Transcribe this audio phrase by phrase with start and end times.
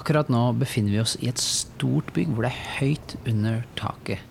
[0.00, 4.22] Akkurat nå befinner vi oss i et stort bygg hvor det er høyt under taket.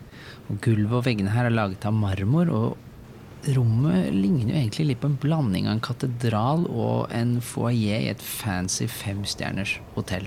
[0.49, 5.01] Og Gulvet og veggene her er laget av marmor, og rommet ligner jo egentlig litt
[5.03, 10.25] på en blanding av en katedral og en foajé i et fancy femstjerners hotell.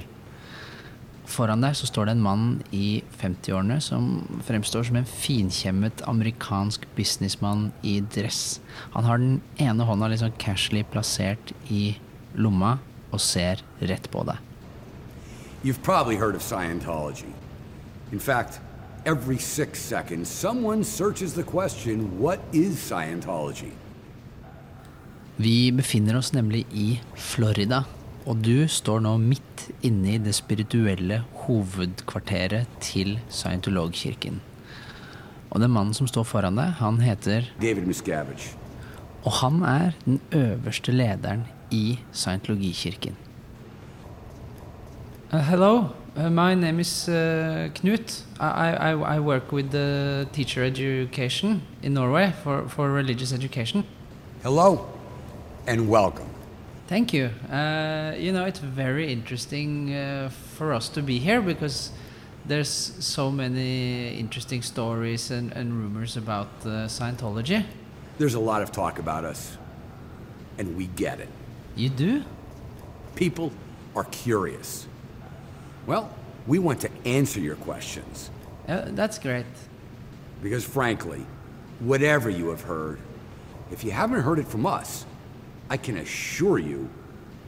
[1.32, 2.46] Foran deg så står det en mann
[2.76, 8.60] i 50-årene som fremstår som en finkjemmet amerikansk businessmann i dress.
[8.94, 11.96] Han har den ene hånda sånn casually plassert i
[12.38, 12.76] lomma
[13.10, 14.51] og ser rett på deg.
[15.64, 17.32] You've probably heard of Scientology.
[18.10, 18.58] In fact,
[19.06, 23.70] every six seconds, someone searches the question, What is Scientology?
[25.36, 27.84] Vi befinner oss nemlig i Florida,
[28.26, 34.40] og du står nå midt inne i det spirituelle hovedkvarteret til scientologkirken.
[35.50, 38.56] Og den mannen som står foran deg, han heter David Miscavige.
[39.22, 43.14] Og han er den øverste lederen i scientologikirken.
[45.32, 48.20] Uh, hello, uh, my name is uh, Knut.
[48.38, 53.84] I, I, I work with the teacher education in Norway for, for religious education.
[54.42, 54.86] Hello
[55.66, 56.28] and welcome.
[56.86, 57.30] Thank you.
[57.50, 61.92] Uh, you know, it's very interesting uh, for us to be here because
[62.44, 67.64] there's so many interesting stories and, and rumors about uh, Scientology.
[68.18, 69.56] There's a lot of talk about us,
[70.58, 71.30] and we get it.
[71.74, 72.22] You do?
[73.14, 73.50] People
[73.96, 74.88] are curious.
[75.86, 76.08] Well,
[76.46, 78.30] we want to answer your questions
[78.68, 79.46] Uh, that's great.
[80.42, 81.24] because, frankly,
[81.80, 82.98] whatever you have heard,
[83.72, 85.04] if you haven't heard it from us,
[85.70, 86.88] I can assure you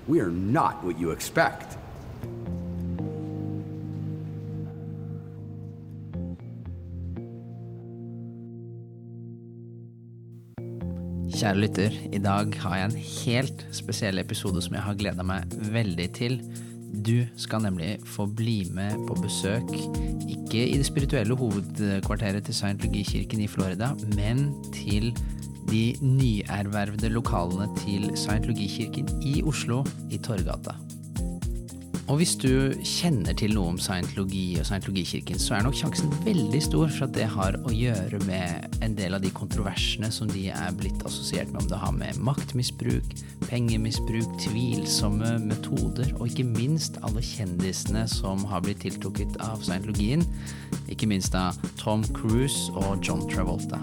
[0.08, 1.76] we are not what you expect.
[11.34, 15.54] Kjære lytter, i dag har jeg en helt spesiell episode som jeg har gleda meg
[15.74, 16.36] veldig til.
[16.94, 19.66] Du skal nemlig få bli med på besøk,
[20.30, 25.10] ikke i det spirituelle hovedkvarteret til Scientologikirken i Florida, men til
[25.70, 30.76] de nyervervede lokalene til Scientologikirken i Oslo, i Torgata.
[32.04, 36.60] Og hvis du kjenner til noe om scientologi og scientologikirken, så er nok sjansen veldig
[36.60, 40.50] stor for at det har å gjøre med en del av de kontroversene som de
[40.52, 43.14] er blitt assosiert med, om det har med maktmisbruk,
[43.46, 50.26] pengemisbruk, tvilsomme metoder, og ikke minst alle kjendisene som har blitt tiltrukket av scientologien,
[50.92, 53.80] ikke minst av Tom Cruise og John Travolta.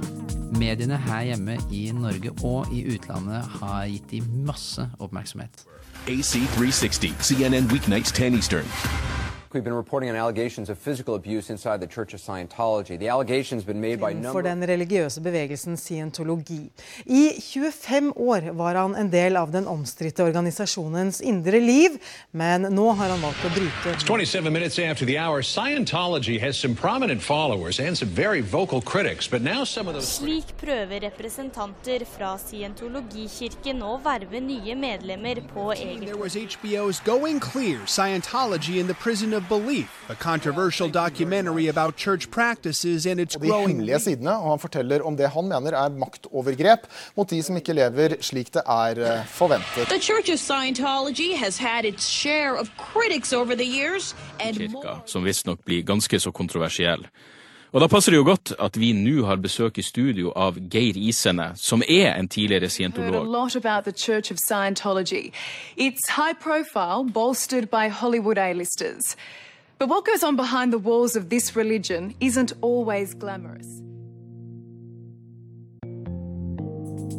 [0.62, 5.66] Mediene her hjemme i Norge og i utlandet har gitt de masse oppmerksomhet.
[6.08, 9.11] AC360, CNN weeknights 10 Eastern.
[9.54, 12.98] We've been reporting on allegations of physical abuse inside the Church of Scientology.
[12.98, 16.70] The allegations been made by for den religiøse bevegelsen scientologi.
[17.06, 21.98] I 25 år var han en del av den omstridte organisasjonens indre liv,
[22.32, 25.42] men nå har han valgt å bryte 27 minutes after the hour.
[25.42, 30.08] Scientology has some prominent followers and some very vocal critics, but now some of those.
[30.08, 37.42] Slik prøver representanter fra scientologikirken å verve nye medlemmer på eget There was HBO's Going
[37.42, 43.36] Clear Scientology in the Prison of Belief, a controversial documentary about church practices and its
[43.36, 46.88] og de growing hemmelige sidene, og han forteller om det han mener er maktovergrep
[47.18, 49.88] mot de som ikke lever slik det er eh, forventet.
[49.88, 55.00] The Church of Scientology has had its share of critics over the years, and kirka,
[55.06, 57.08] som visstnok blir ganske så kontroversiell.
[57.74, 60.98] Og Da passer det jo godt at vi nå har besøk i studio av Geir
[61.00, 63.26] Isene, som er en tidligere scientolog.
[66.42, 67.12] profile.
[69.80, 73.82] But what goes on behind the walls of this religion isn't always glamorous.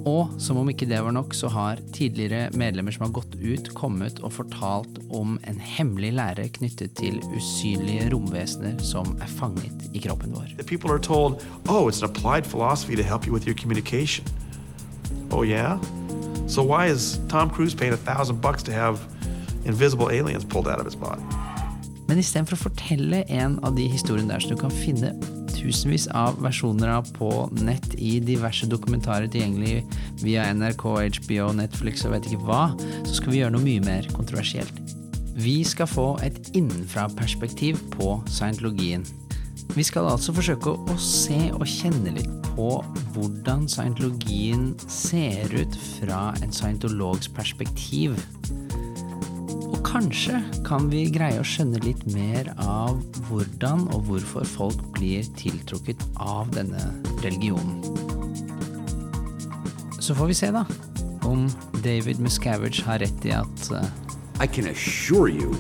[0.09, 3.69] Og som om ikke det var nok, så har tidligere medlemmer som har gått ut,
[3.79, 10.03] kommet og fortalt om en hemmelig lære knyttet til usynlige romvesener som er fanget i
[10.03, 10.57] kroppen vår.
[11.03, 11.93] told, oh.
[15.31, 15.79] Oh, yeah?
[16.47, 19.01] So why is Tom Cruise paying a thousand bucks to have
[19.65, 21.23] invisible aliens pulled out of his body?
[22.09, 25.15] Men istedenfor å fortelle en av de historiene der som du kan finne
[25.63, 27.31] tusenvis av versjoner av på
[27.63, 29.85] nett i diverse dokumentarer tilgjengelig
[30.23, 30.85] via NRK,
[31.21, 32.65] HBO, Netflix og vet ikke hva,
[33.07, 34.83] så skal vi gjøre noe mye mer kontroversielt.
[35.39, 39.07] Vi skal få et innenfra-perspektiv på scientologien.
[39.73, 42.69] Vi skal altså forsøke å se og kjenne litt på
[43.15, 48.19] hvordan scientologien ser ut fra en scientologs perspektiv.
[49.87, 56.03] Kanskje kan vi greie å skjønne litt mer av hvordan og hvorfor folk blir tiltrukket
[56.23, 56.83] av denne
[57.25, 57.83] religionen.
[60.03, 60.65] Så får vi se, da,
[61.29, 61.47] om
[61.85, 63.87] David Miscavige har rett i at uh,
[64.43, 65.55] I can assure you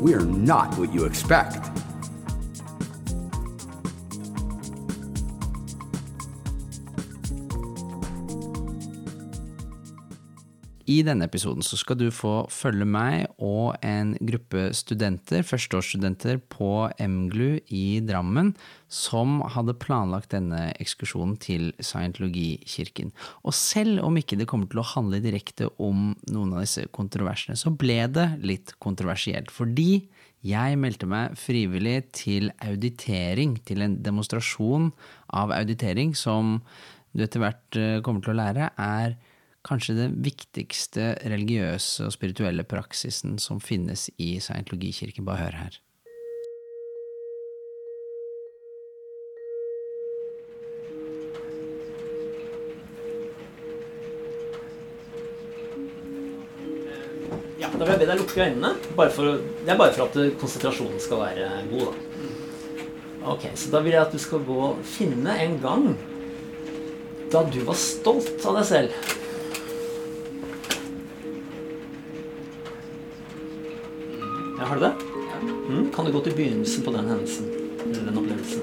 [0.00, 1.58] We are not what you expect.
[10.88, 16.70] I denne episoden så skal du få følge meg og en gruppe studenter, førsteårsstudenter på
[16.96, 18.54] MGLU i Drammen,
[18.88, 23.12] som hadde planlagt denne ekskursjonen til Scientologikirken.
[23.44, 27.58] Og selv om ikke det kommer til å handle direkte om noen av disse kontroversene,
[27.60, 29.52] så ble det litt kontroversielt.
[29.52, 30.06] Fordi
[30.48, 34.94] jeg meldte meg frivillig til auditering, til en demonstrasjon
[35.36, 36.62] av auditering, som
[37.12, 39.18] du etter hvert eh, kommer til å lære er
[39.68, 45.26] kanskje den viktigste religiøse og spirituelle praksisen som finnes i scientologikirken.
[45.28, 45.78] Bare hør her.
[57.58, 58.74] Ja, Da vil jeg be deg lukke øynene.
[59.14, 59.24] For,
[59.64, 61.88] det er bare for at konsentrasjonen skal være god.
[61.90, 62.04] da.
[63.28, 65.88] Ok, Så da vil jeg at du skal gå og finne en gang
[67.28, 68.94] da du var stolt av deg selv.
[74.68, 74.94] Har du det?
[75.68, 77.46] Mm, kan du gå til begynnelsen på den hendelsen?
[77.86, 78.60] Eller den opplevelsen?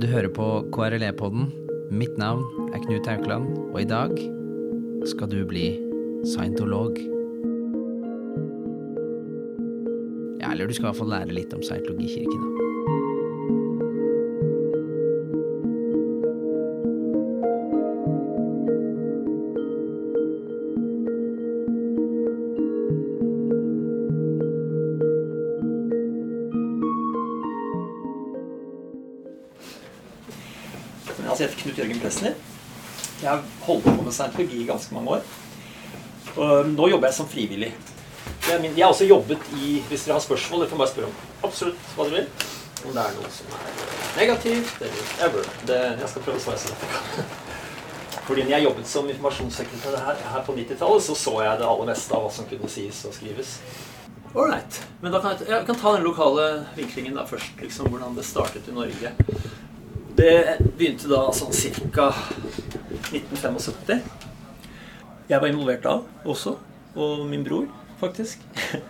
[0.00, 1.52] Du hører på KRLE-podden.
[1.90, 2.42] Mitt navn
[2.74, 4.10] er Knut Haukeland, og i dag
[5.06, 5.68] skal du bli
[6.26, 6.98] scientolog.
[10.42, 12.67] Ja, eller du skal i hvert fall lære litt om scientologikirken.
[31.38, 32.32] Altså, jeg heter Knut Jørgen Plesner.
[33.22, 35.20] Jeg har holdt på med scientologi i ganske mange år.
[36.34, 37.68] Og nå jobber jeg som frivillig.
[38.50, 41.12] Er min, jeg har også jobbet i Hvis dere har spørsmål, dere kan bare spørre
[41.12, 42.48] om absolutt hva dere vil.
[42.88, 43.68] Om det er noe som er
[44.16, 45.46] negativt eller ever.
[45.70, 47.30] Det, jeg skal prøve å svare så godt jeg kan.
[48.26, 51.92] Fordi når jeg jobbet som informasjonssekretær her, her på 90-tallet, så så jeg det aller
[51.92, 53.60] meste av hva som kunne sies og skrives.
[54.34, 54.82] Ålreit.
[55.04, 57.54] Men da kan jeg, jeg kan ta den lokale vinklingen da først.
[57.62, 59.14] liksom Hvordan det startet i Norge.
[60.18, 61.52] Det begynte da sånn
[61.94, 62.08] ca.
[63.14, 64.00] 1975.
[65.28, 65.92] Jeg var involvert da
[66.26, 66.56] også.
[66.98, 67.68] Og min bror,
[68.00, 68.42] faktisk.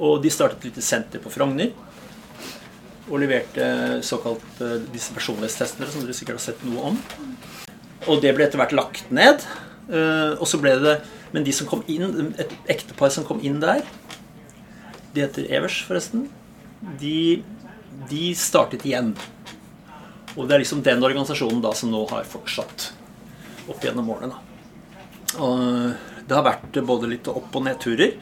[0.00, 1.74] Og de startet et lite senter på Frogner.
[3.10, 3.66] Og leverte
[4.06, 6.98] såkalt eh, disse personlighetstestene, som dere sikkert har sett noe om.
[8.08, 9.44] Og det ble etter hvert lagt ned.
[9.92, 10.96] Eh, Og så ble det
[11.36, 13.82] Men de som kom inn, et ektepar som kom inn der,
[15.12, 16.28] de heter Evers, forresten,
[17.00, 17.42] de,
[18.08, 19.10] de startet igjen.
[20.36, 22.90] Og det er liksom den organisasjonen da som nå har fortsatt
[23.72, 24.34] opp gjennom årene.
[24.34, 25.38] da.
[25.42, 28.16] Og det har vært både litt opp- og nedturer.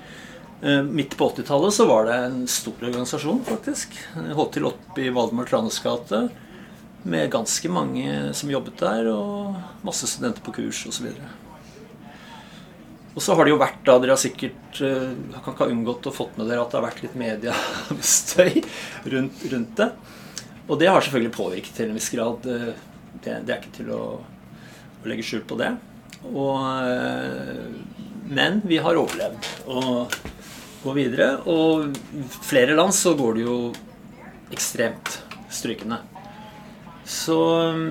[0.62, 3.96] Eh, Midt på 80-tallet så var det en stor organisasjon, faktisk.
[4.14, 6.28] Holdt til oppe i Valdemar Tranes gate.
[7.04, 11.10] Med ganske mange som jobbet der, og masse studenter på kurs osv.
[13.14, 15.12] Og så har det jo vært da, Dere har sikkert eh,
[15.44, 18.64] kan ikke ha unngått å fått med dere at det har vært litt mediestøy
[19.12, 19.90] rundt, rundt det.
[20.68, 22.46] Og det har selvfølgelig påvirket til en viss grad.
[22.48, 22.74] eh,
[23.24, 25.70] Det, det er ikke til å, å legge skjul på det.
[26.24, 26.56] Og,
[26.88, 27.68] eh,
[28.32, 30.16] men vi har overlevd og
[30.84, 31.28] går videre.
[31.46, 33.58] Og i flere land så går det jo
[34.54, 35.18] ekstremt
[35.52, 36.00] strykende.
[37.04, 37.36] Så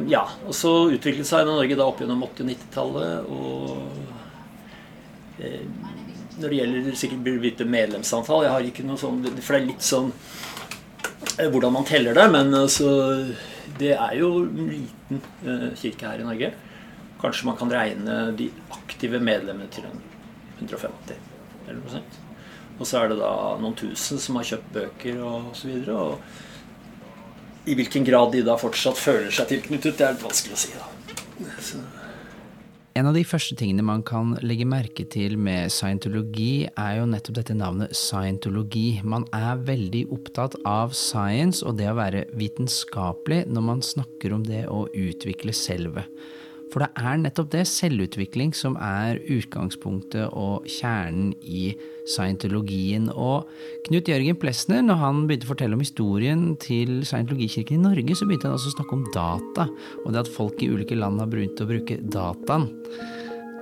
[0.09, 0.25] ja.
[0.48, 3.13] Og så utviklet seg Norge da opp gjennom 80- og 90-tallet.
[3.29, 3.77] Og
[5.39, 5.65] eh,
[6.41, 10.07] når det gjelder sikkert medlemsantall Jeg har ikke noe sånn For det er litt sånn
[11.37, 12.27] hvordan man teller det.
[12.31, 12.89] Men altså,
[13.79, 16.53] det er jo en liten eh, kirke her i Norge.
[17.21, 20.01] Kanskje man kan regne de aktive medlemmene til en
[20.59, 21.15] 150
[21.63, 22.19] eller noe sånt.
[22.79, 25.95] Og så er det da noen tusen som har kjøpt bøker og videre.
[25.95, 30.63] Og i hvilken grad de da fortsatt føler seg tilknyttet, det er litt vanskelig å
[30.65, 30.73] si.
[30.75, 30.89] da.
[31.63, 31.79] Så.
[32.93, 37.39] En av de første tingene man kan legge merke til med scientologi, er jo nettopp
[37.39, 39.00] dette navnet scientologi.
[39.01, 44.45] Man er veldig opptatt av science og det å være vitenskapelig når man snakker om
[44.45, 46.05] det å utvikle selve.
[46.74, 51.75] For det er nettopp det, selvutvikling, som er utgangspunktet og kjernen i
[52.10, 53.12] scientologien.
[53.13, 53.46] Og
[53.86, 58.25] Knut Jørgen Plesner, når han begynte å fortelle om historien til scientologikirken i Norge, så
[58.25, 59.68] begynte han også å snakke om data,
[60.01, 62.65] og det at folk i ulike land har begynt å bruke dataen.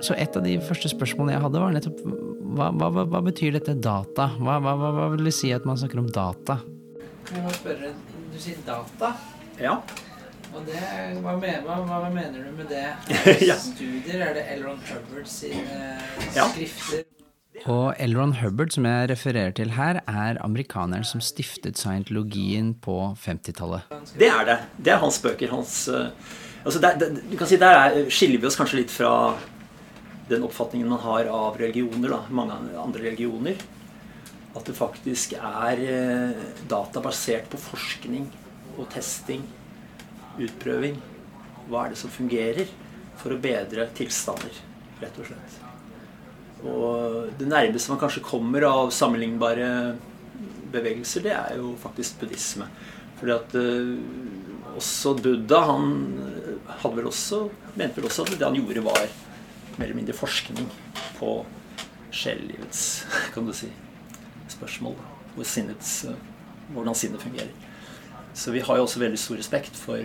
[0.02, 3.58] Så et av de første spørsmålene jeg hadde, var nettopp hva, hva, hva, hva betyr
[3.58, 4.30] dette data?
[4.40, 6.62] Hva, hva, hva, hva vil det si at man snakker om data?
[7.28, 7.92] Kan jeg spørre,
[8.32, 9.12] Du sier data.
[9.60, 9.76] Ja.
[10.52, 10.76] Og det,
[11.24, 12.84] hva, mener, hva, hva mener du med det?
[13.46, 13.56] Ja.
[13.60, 14.20] Studier?
[14.28, 15.96] Er det Elron Hubbard sine
[16.36, 16.48] Ja.
[16.52, 17.06] skrifter?
[17.68, 23.92] Og Elron Hubbard, som jeg refererer til her, er amerikaneren som stiftet scientologien på 50-tallet.
[24.18, 24.56] Det er det.
[24.88, 25.52] Det er hans bøker.
[25.52, 26.08] Hans, eh,
[26.64, 29.12] altså der, der, du kan si Der er, skiller vi oss kanskje litt fra
[30.30, 32.08] den oppfatningen man har av religioner.
[32.16, 33.60] Da, mange andre religioner.
[34.56, 38.26] At det faktisk er eh, data basert på forskning
[38.78, 39.44] og testing.
[40.40, 40.96] Utprøving.
[41.68, 42.70] Hva er det som fungerer
[43.20, 44.56] for å bedre tilstander,
[45.02, 45.58] rett og slett.
[46.62, 49.68] Og det nærmeste man kanskje kommer av sammenlignbare
[50.72, 52.68] bevegelser, det er jo faktisk buddhisme.
[53.18, 55.90] Fordi at uh, også Buddha han
[56.80, 57.44] hadde vel også,
[57.76, 59.04] mente vel også at det han gjorde, var
[59.76, 60.66] mer eller mindre forskning
[61.18, 61.34] på
[62.12, 63.70] sjellivets kan du si,
[64.52, 64.96] spørsmål.
[65.32, 66.18] Hvor sinnets, eh,
[66.74, 67.52] hvordan sinnet fungerer.
[68.36, 70.02] Så vi har jo også veldig stor respekt for,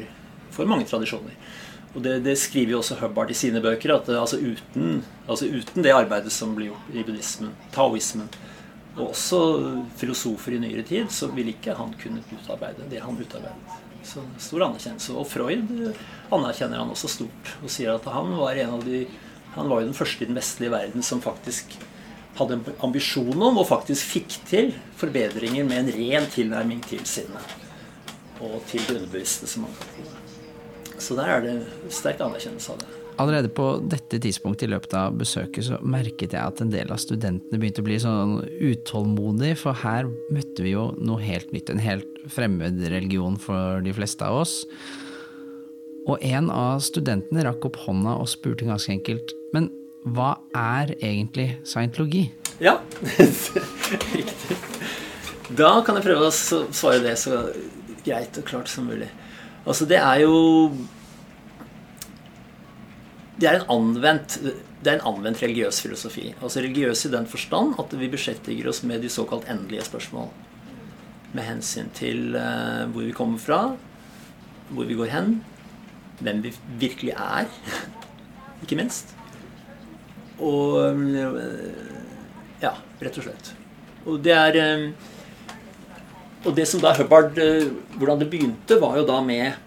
[0.57, 1.37] for mange tradisjoner.
[1.95, 5.49] Og det, det skriver jo også Hubbard i sine bøker, at eh, altså uten, altså
[5.49, 8.29] uten det arbeidet som blir gjort i buddhismen, taoismen,
[8.97, 9.39] og også
[9.97, 13.77] filosofer i nyere tid, så ville ikke han kunnet utarbeide det han utarbeidet.
[14.07, 15.13] Så stor anerkjennelse.
[15.17, 19.05] Og Freud eh, anerkjenner han også stort, og sier at han var en av de
[19.57, 21.71] han var jo den første i den vestlige verden som faktisk
[22.37, 27.57] hadde en ambisjon om, og faktisk fikk til, forbedringer med en ren tilnærming til sinnet.
[28.37, 30.16] Og til det underbevisste som han
[31.01, 31.57] Så der er det
[31.93, 32.93] sterk anerkjennelse av det.
[33.17, 36.99] Allerede på dette tidspunktet i løpet av besøket så merket jeg at en del av
[37.01, 41.71] studentene begynte å bli sånn utålmodig, for her møtte vi jo noe helt nytt.
[41.73, 44.59] En helt fremmed religion for de fleste av oss.
[46.07, 49.65] Og en av studentene rakk opp hånda og spurte ganske enkelt Men
[50.07, 52.29] hva er egentlig scientologi?
[52.63, 52.77] Ja,
[54.15, 54.55] riktig.
[55.57, 57.47] Da kan jeg prøve å svare det så
[58.05, 59.09] greit og klart som mulig.
[59.67, 60.71] Altså, det er jo
[63.37, 64.39] Det er en anvendt
[64.77, 66.29] det er en anvendt religiøs filosofi.
[66.37, 70.29] Altså religiøs i den forstand at vi beskjeftiger oss med de såkalt endelige spørsmål.
[71.33, 73.59] Med hensyn til eh, hvor vi kommer fra,
[74.69, 75.43] hvor vi går hen,
[76.21, 77.49] hvem vi virkelig er,
[78.63, 79.15] ikke minst.
[80.39, 81.43] Og øh,
[82.61, 82.71] Ja,
[83.01, 83.51] rett og slett.
[84.05, 84.91] Og det er øh,
[86.45, 89.57] Og det som da Hubbard øh, Hvordan det begynte, var jo da med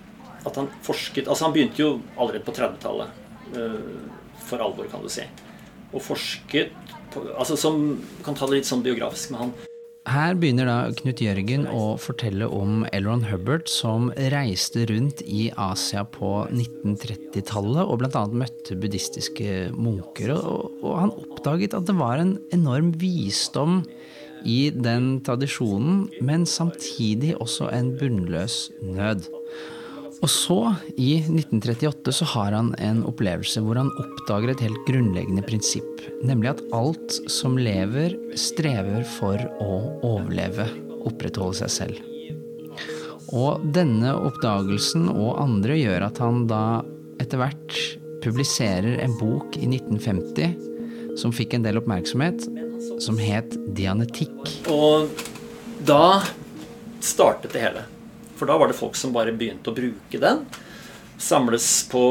[0.46, 3.10] at han forsket Altså, han begynte jo allerede på 30-tallet,
[3.56, 3.80] øh,
[4.46, 5.26] for alvor, kan du si.
[5.92, 6.72] Og forsket
[7.12, 9.52] på, Altså som Kan ta det litt sånn biografisk med han.
[10.08, 16.06] Her begynner da Knut Jørgen å fortelle om Elron Hubbard, som reiste rundt i Asia
[16.08, 18.22] på 1930-tallet og bl.a.
[18.32, 20.32] møtte buddhistiske munker.
[20.38, 23.82] Og, og han oppdaget at det var en enorm visdom
[24.44, 29.28] i den tradisjonen, men samtidig også en bunnløs nød.
[30.20, 30.58] Og så,
[31.00, 36.04] i 1938, så har han en opplevelse hvor han oppdager et helt grunnleggende prinsipp.
[36.28, 40.68] Nemlig at alt som lever, strever for å overleve,
[41.08, 42.06] opprettholde seg selv.
[43.32, 46.82] Og denne oppdagelsen og andre gjør at han da
[47.22, 47.78] etter hvert
[48.20, 52.44] publiserer en bok i 1950 som fikk en del oppmerksomhet,
[53.00, 54.36] som het Dianetikk.
[54.72, 55.10] Og
[55.86, 56.22] da
[57.04, 57.84] startet det hele.
[58.38, 60.44] For da var det folk som bare begynte å bruke den.
[61.20, 62.02] Samles på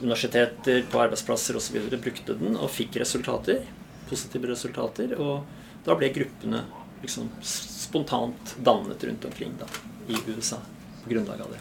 [0.00, 1.76] universiteter, på arbeidsplasser osv.
[1.92, 3.64] Brukte den og fikk resultater.
[4.08, 5.12] Positive resultater.
[5.20, 6.64] Og da ble gruppene
[7.04, 9.68] liksom spontant dannet rundt omkring da,
[10.08, 10.56] i USA
[11.02, 11.60] på grunnlag av det.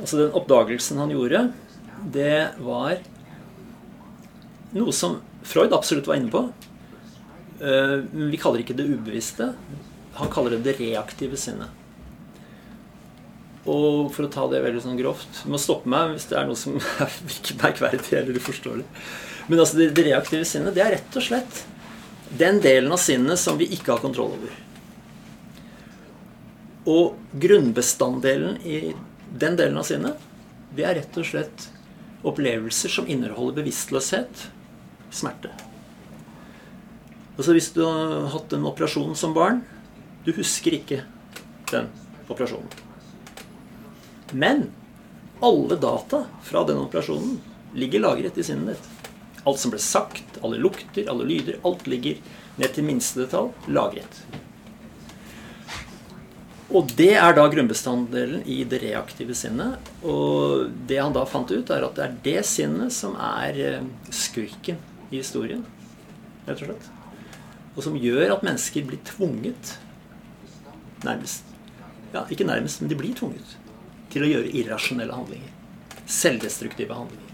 [0.00, 1.42] Altså den oppdagelsen han gjorde,
[2.12, 3.02] det var
[4.72, 6.46] noe som Freud absolutt var inne på.
[7.60, 7.96] Eh,
[8.32, 9.52] vi kaller ikke det ubevisste.
[10.16, 11.76] Han kaller det det reaktive sinnet.
[13.68, 16.46] Og for å ta det veldig sånn grovt Du må stoppe meg hvis det er
[16.48, 18.86] noe som er ikke merkverdig eller uforståelig.
[19.50, 21.62] Men altså det, det reaktive sinnet, det er rett og slett
[22.40, 24.58] den delen av sinnet som vi ikke har kontroll over.
[26.88, 28.94] Og grunnbestanddelen i
[29.42, 30.28] den delen av sinnet,
[30.72, 31.66] det er rett og slett
[32.26, 34.46] opplevelser som inneholder bevisstløshet,
[35.10, 35.50] smerte.
[37.40, 39.62] Altså Hvis du har hatt en operasjon som barn,
[40.26, 40.98] du husker ikke
[41.70, 41.86] den
[42.28, 42.68] operasjonen.
[44.36, 44.66] Men
[45.40, 47.38] alle data fra den operasjonen
[47.72, 49.08] ligger lagret i sinnet ditt.
[49.48, 52.20] Alt som ble sagt, alle lukter, alle lyder, alt ligger
[52.60, 54.20] ned til minste detalj lagret.
[56.68, 59.90] Og det er da grunnbestanddelen i det reaktive sinnet.
[60.04, 63.92] Og det han da fant ut, er at det er det sinnet som er eh,
[64.12, 64.76] skurken
[65.08, 65.64] i historien.
[66.44, 66.96] Rett og slett.
[67.80, 69.78] Og som gjør at mennesker blir tvunget
[71.00, 71.46] Nærmest.
[72.12, 73.54] Ja, ikke nærmest, men de blir tvunget
[74.12, 75.54] til å gjøre irrasjonelle handlinger.
[76.04, 77.30] Selvdestruktive handlinger.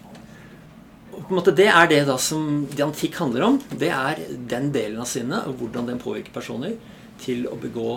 [1.16, 3.58] Og på en måte Det er det da som diantikk handler om.
[3.72, 4.22] Det er
[4.52, 6.76] den delen av sinnet og hvordan den påvirker personer
[7.24, 7.96] til å begå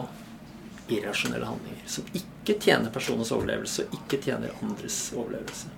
[0.90, 1.86] irrasjonelle handlinger.
[1.86, 5.70] Som ikke tjener personens overlevelse og ikke tjener andres overlevelse.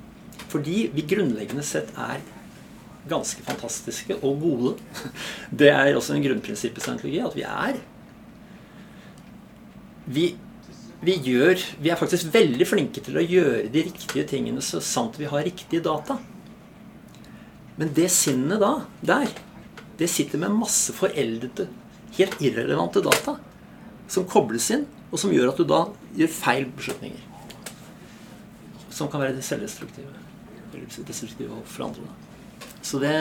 [0.48, 2.24] Fordi vi grunnleggende sett er
[3.10, 4.76] ganske fantastiske og gode.
[5.50, 7.80] Det er også en grunnprinsipp i scientologi at vi er
[10.12, 10.26] vi,
[11.02, 15.20] vi, gjør, vi er faktisk veldig flinke til å gjøre de riktige tingene så sant
[15.20, 16.18] vi har riktige data.
[17.80, 18.74] Men det sinnet da,
[19.06, 19.30] der,
[19.98, 21.70] det sitter med masse foreldede,
[22.18, 23.38] helt irrelevante data
[24.12, 25.86] som kobles inn, og som gjør at du da
[26.18, 27.24] gjør feil beslutninger.
[28.92, 30.12] Som kan være det selvdestruktive.
[30.72, 32.04] Eller destruktive for andre.
[32.08, 32.31] Da.
[32.86, 33.16] Så det,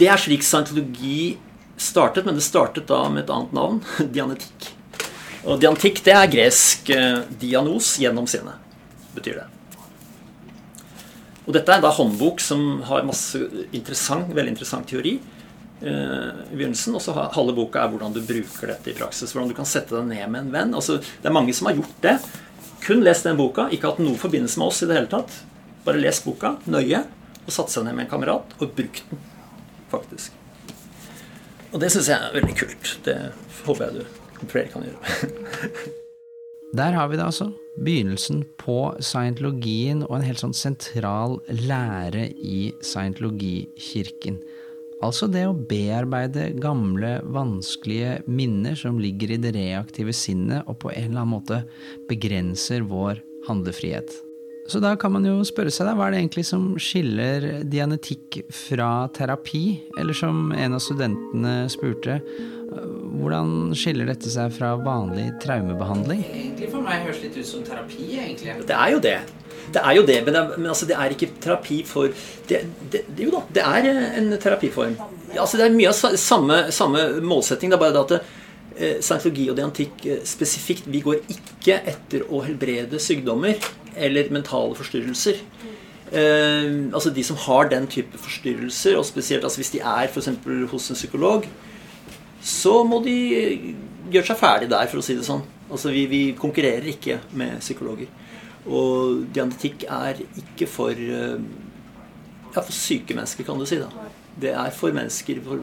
[0.00, 1.38] det er slik scientologi
[1.80, 3.80] startet, men det startet da med et annet navn,
[4.16, 4.70] dianetikk.
[5.48, 8.60] Og diantikk, det er gresk eh, dianos gjennom sinnet,
[9.16, 9.48] betyr det.
[11.46, 13.40] Og dette er da håndbok som har masse
[13.72, 16.94] interessant, veldig interessant teori eh, i begynnelsen.
[16.94, 19.32] Og så halve boka er hvordan du bruker dette i praksis.
[19.32, 20.76] Hvordan du kan sette deg ned med en venn.
[20.76, 22.18] Altså, det er mange som har gjort det.
[22.84, 23.66] Kun lest den boka.
[23.72, 25.40] Ikke hatt noe forbindelse med oss i det hele tatt.
[25.88, 27.02] Bare lest boka nøye
[27.50, 29.22] og satt seg ned med en kamerat og brukt den,
[29.90, 30.36] faktisk.
[31.70, 32.92] Og det syns jeg er veldig kult.
[33.06, 33.16] Det
[33.64, 35.96] håper jeg du flere kan gjøre.
[36.78, 37.48] Der har vi det altså.
[37.82, 44.38] Begynnelsen på scientologien og en helt sånn sentral lære i scientologikirken.
[45.02, 50.92] Altså det å bearbeide gamle, vanskelige minner som ligger i det reaktive sinnet og på
[50.92, 51.62] en eller annen måte
[52.10, 54.12] begrenser vår handlefrihet.
[54.70, 58.44] Så da kan man jo spørre seg da, hva er det egentlig som skiller dianetikk
[58.54, 59.64] fra terapi?
[59.98, 62.20] Eller som en av studentene spurte,
[63.18, 66.22] hvordan skiller dette seg fra vanlig traumebehandling?
[66.28, 68.12] Egentlig For meg høres litt ut som terapi.
[68.14, 68.54] egentlig.
[68.68, 69.18] Det er jo det.
[69.70, 72.10] Det er jo det, men, det, men altså, det er ikke terapi for
[72.50, 74.96] det, det, Jo da, det er en terapiform.
[75.36, 77.70] Altså, det er mye av samme, samme målsetting.
[77.70, 78.36] Det er bare det at
[79.04, 83.60] scientologi og diantikk eh, spesifikt Vi går ikke etter å helbrede sykdommer
[83.96, 85.40] eller mentale forstyrrelser.
[86.10, 90.24] Eh, altså De som har den type forstyrrelser, og spesielt altså, hvis de er for
[90.72, 91.48] hos en psykolog,
[92.40, 93.16] så må de
[94.10, 95.42] gjøre seg ferdig der, for å si det sånn.
[95.70, 98.08] Altså, vi, vi konkurrerer ikke med psykologer.
[98.66, 101.36] Og diantetikk er ikke for eh,
[102.50, 103.78] ja, for syke mennesker, kan du si.
[103.80, 104.08] da.
[104.40, 105.62] Det er for mennesker, for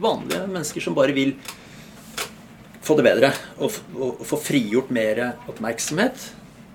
[0.00, 1.36] vanlige mennesker som bare vil
[2.84, 3.32] få det bedre.
[3.58, 6.30] Og, og, få frigjort mer oppmerksomhet,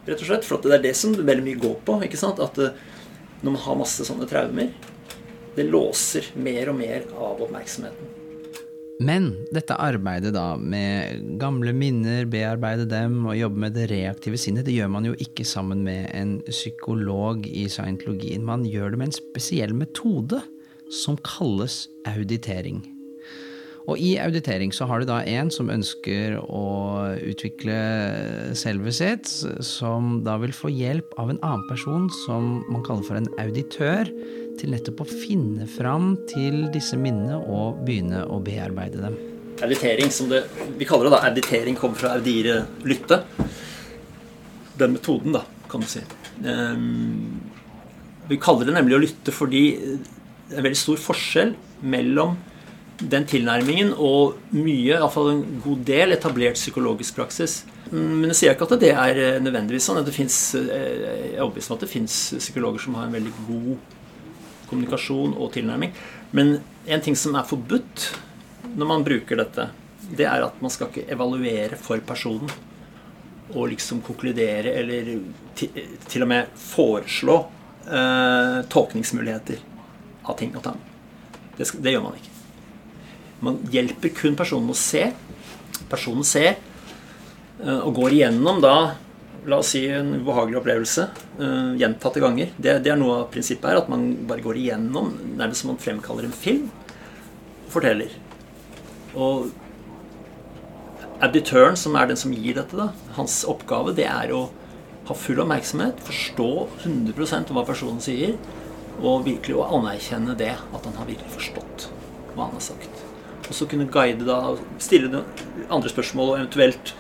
[0.08, 0.48] rett og slett.
[0.48, 2.00] For det er det som veldig mye går på.
[2.08, 2.42] ikke sant?
[2.44, 2.78] At eh,
[3.42, 4.72] når man har masse sånne traumer,
[5.56, 8.16] det låser mer og mer av oppmerksomheten.
[9.00, 14.68] Men dette arbeidet da med gamle minner, bearbeide dem og jobbe med det reaktive sinnet,
[14.68, 18.44] det gjør man jo ikke sammen med en psykolog i scientologien.
[18.44, 20.42] Man gjør det med en spesiell metode
[20.92, 22.84] som kalles auditering.
[23.90, 26.66] Og i auditering så har du da en som ønsker å
[27.26, 27.78] utvikle
[28.58, 29.30] selve sitt,
[29.66, 34.12] som da vil få hjelp av en annen person som man kaller for en auditør
[34.60, 39.18] til nettopp å finne fram til disse minnene og begynne å bearbeide dem.
[39.60, 40.44] Auditering, som det,
[40.78, 43.24] vi kaller det da, auditering kommer fra audire, lytte.
[44.80, 46.04] Den metoden, da, kan du si.
[46.46, 47.42] Um,
[48.30, 51.56] vi kaller det nemlig å lytte fordi det er veldig stor forskjell
[51.90, 52.38] mellom
[53.00, 57.62] den tilnærmingen og mye, iallfall en god del, etablert psykologisk praksis.
[57.92, 60.02] Men jeg sier ikke at det er nødvendigvis sånn.
[60.06, 63.34] Det finnes, eh, jeg er overbevist om at det fins psykologer som har en veldig
[63.48, 63.98] god
[64.70, 65.94] kommunikasjon og tilnærming.
[66.32, 68.10] Men en ting som er forbudt
[68.76, 69.70] når man bruker dette,
[70.10, 72.52] det er at man skal ikke evaluere for personen.
[73.50, 75.16] Og liksom konkludere eller
[75.58, 77.38] til og med foreslå
[77.90, 79.64] eh, tolkningsmuligheter
[80.30, 80.84] av ting og tang.
[81.58, 82.39] Det, det, gjør man ikke.
[83.46, 85.06] Man hjelper kun personen å se.
[85.90, 88.76] Personen ser eh, og går igjennom da
[89.46, 91.06] la oss si en ubehagelig opplevelse
[91.40, 92.52] uh, gjentatte ganger.
[92.58, 95.82] Det, det, er noe av prinsippet her, at man bare går igjennom nærmest som man
[95.82, 98.14] fremkaller en film og forteller.
[99.16, 99.50] Og
[101.24, 104.48] auditøren, som er den som gir dette, da, hans oppgave det er å
[105.10, 106.50] ha full oppmerksomhet, forstå
[106.86, 108.36] 100% hva personen sier,
[109.00, 111.90] og virkelig å anerkjenne det, at han har virkelig forstått
[112.36, 112.99] hva han har sagt.
[113.50, 115.24] Og så kunne guide da, stille
[115.70, 116.94] andre spørsmål og eventuelt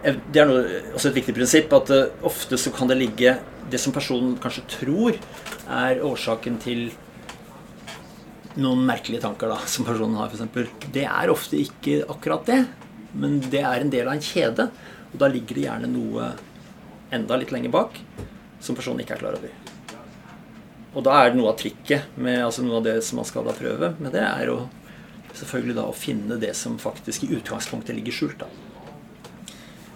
[0.00, 3.34] det er noe, også et viktig prinsipp at uh, ofte så kan det ligge
[3.70, 5.18] det som personen kanskje tror
[5.68, 6.86] er årsaken til
[8.60, 10.88] noen merkelige tanker da, som personen har, f.eks.
[10.90, 12.62] Det er ofte ikke akkurat det,
[13.12, 14.66] men det er en del av en kjede.
[15.12, 16.32] Og da ligger det gjerne noe
[17.14, 18.00] enda litt lenger bak,
[18.62, 19.54] som personen ikke er klar over.
[20.90, 23.46] Og da er det noe av trikket med altså noe av det som man skal
[23.46, 24.64] da prøve med det, er å
[25.36, 28.44] selvfølgelig da å finne det som faktisk i utgangspunktet ligger skjult.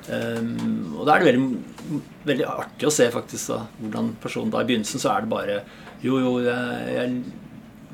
[0.05, 4.61] Um, og da er det veldig, veldig, artig å se faktisk da, hvordan personen da
[4.61, 5.55] I begynnelsen så er det bare
[6.03, 7.23] Jo, jo, jeg,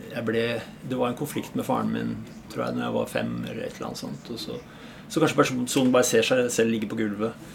[0.08, 0.42] jeg, ble
[0.90, 2.16] Det var en konflikt med faren min
[2.50, 4.30] tror jeg, når jeg var fem, eller et eller annet sånt.
[4.34, 4.56] Og så,
[5.06, 7.52] så kanskje personen bare ser seg selv ligge på gulvet.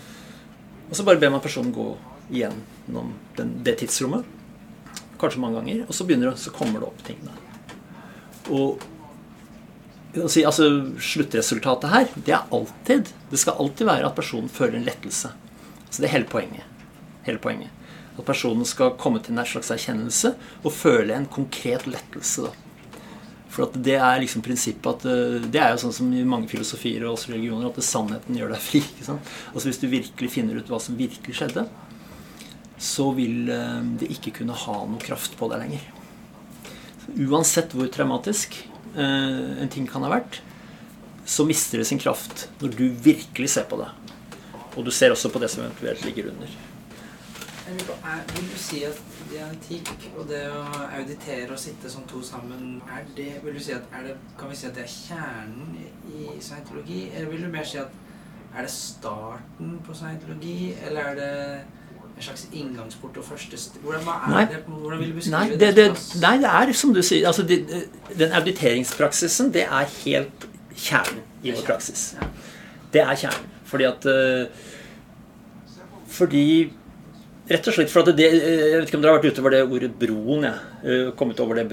[0.88, 1.89] Og så bare ber man personen gå
[2.30, 4.24] igjennom den, det tidsrommet.
[5.19, 5.84] Kanskje mange ganger.
[5.89, 7.19] Og så, begynner det, så kommer det opp ting.
[8.56, 8.86] Og
[10.32, 10.69] si, altså,
[11.01, 15.32] Sluttresultatet her, det er alltid Det skal alltid være at personen føler en lettelse.
[15.89, 16.63] Så det er hele poenget.
[17.25, 17.71] Hele poenget.
[18.15, 22.47] At personen skal komme til en slags erkjennelse og føle en konkret lettelse.
[22.47, 22.54] da.
[23.56, 27.06] For det er liksom prinsippet at eh, Det er jo sånn som i mange filosofier
[27.06, 28.84] og også religioner at sannheten gjør deg fri.
[28.84, 29.34] ikke sant?
[29.54, 31.67] Altså Hvis du virkelig finner ut hva som virkelig skjedde,
[32.82, 35.91] så vil eh, det ikke kunne ha noe kraft på deg lenger.
[37.30, 38.58] Uansett hvor traumatisk
[39.01, 40.39] en ting kan ha vært,
[41.25, 43.89] så mister det sin kraft når du virkelig ser på det.
[44.75, 46.55] Og du ser også på det som eventuelt ligger under.
[47.65, 48.97] Vil du si at
[49.31, 50.62] diantikk og det å
[50.99, 54.58] auditere og sitte som to sammen, er det, vil du si at, det, kan vi
[54.60, 55.71] si at det er kjernen
[56.13, 57.08] i scientologi?
[57.10, 57.95] Eller vil du mer si at
[58.55, 61.31] er det starten på scientologi, eller er det
[62.15, 65.71] en slags inngangsport og første hvordan, nei, det, hvordan vil du beskrive nei, det?
[65.75, 65.88] det,
[66.21, 67.60] nei, det er som du sier altså det,
[68.15, 72.15] Den auditeringspraksisen, det er helt kjernen i vår praksis.
[72.93, 73.51] Det er kjernen.
[73.65, 74.47] Fordi at uh,
[76.15, 76.47] Fordi
[77.45, 79.54] Rett og slett for at det Jeg vet ikke om dere har vært ute over
[79.54, 80.47] det ordet broen.
[80.47, 80.56] Ja.
[80.86, 81.67] Uh, kommet over det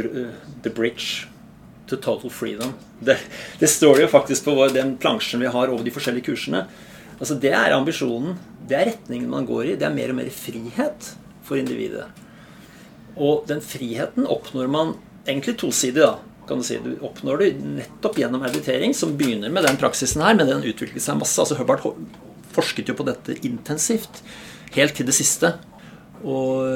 [0.64, 1.28] The bridge
[1.86, 2.74] to total freedom.
[3.00, 3.18] Det,
[3.60, 6.66] det står jo faktisk på den plansjen vi har over de forskjellige kursene.
[7.18, 8.38] Altså Det er ambisjonen.
[8.68, 9.78] Det er retningen man går i.
[9.78, 11.14] Det er mer og mer frihet
[11.46, 12.06] for individet.
[13.16, 14.94] Og den friheten oppnår man
[15.26, 16.02] egentlig tosidig.
[16.02, 16.78] da, kan Du si.
[16.78, 21.02] Du oppnår det nettopp gjennom meditering, som begynner med den praksisen her, men den utviklet
[21.02, 21.38] seg masse.
[21.40, 21.84] altså Hubbard
[22.52, 24.22] forsket jo på dette intensivt
[24.74, 25.54] helt til det siste.
[26.24, 26.66] Og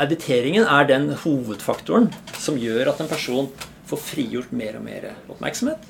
[0.00, 3.50] editeringen er den hovedfaktoren som gjør at en person
[3.90, 5.80] får frigjort mer og mer oppmerksomhet.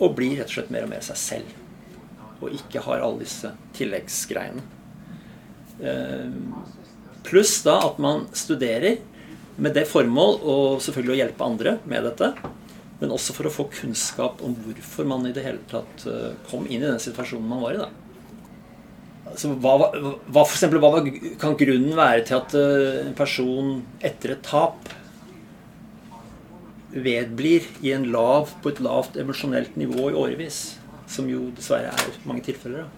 [0.00, 1.61] Og blir rett og slett mer og mer seg selv
[2.42, 4.64] og ikke har alle disse tilleggsgreiene.
[5.82, 6.34] Eh,
[7.26, 9.00] pluss da at man studerer
[9.56, 12.32] med det formål og selvfølgelig å hjelpe andre med dette.
[13.02, 16.68] Men også for å få kunnskap om hvorfor man i det hele tatt eh, kom
[16.68, 17.82] inn i den situasjonen man var i.
[17.82, 17.90] da.
[19.32, 21.00] Altså, hva, hva, for eksempel, hva
[21.40, 24.90] kan grunnen være til at eh, en person etter et tap
[26.92, 30.62] vedblir i en lav, på et lavt emosjonelt nivå i årevis?
[31.12, 32.88] Som jo dessverre er mange tilfeller.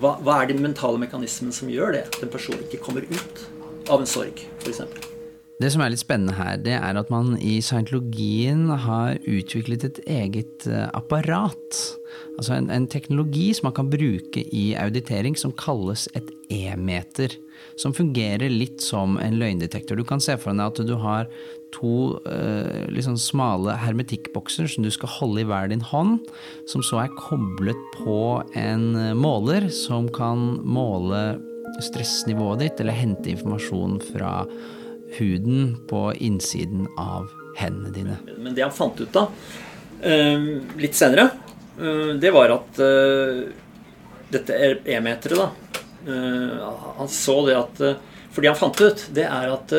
[0.00, 2.06] Hva, hva, er de mentale mekanismene som gjør det?
[2.08, 3.46] At en person ikke kommer ut
[3.90, 4.82] av en sorg, f.eks.
[5.62, 10.00] Det som er litt spennende her, det er at man i scientologien har utviklet et
[10.10, 11.78] eget eh, apparat.
[12.34, 17.36] Altså en, en teknologi som man kan bruke i auditering, som kalles et e-meter.
[17.78, 20.00] Som fungerer litt som en løgndetektor.
[20.00, 21.30] Du kan se for deg at du har
[21.72, 26.20] to eh, liksom smale hermetikkbokser som du skal holde i hver din hånd,
[26.70, 28.18] som så er koblet på
[28.58, 31.22] en eh, måler som kan måle
[31.82, 34.42] stressnivået ditt, eller hente informasjon fra
[35.16, 38.18] huden på innsiden av hendene dine.
[38.38, 39.26] Men det han fant ut da,
[40.04, 40.44] uh,
[40.80, 41.26] litt senere,
[41.80, 42.80] uh, det var at
[44.32, 45.50] dette e-meteret, da
[46.98, 47.80] Han så det at
[48.34, 49.74] For det han fant ut, det er at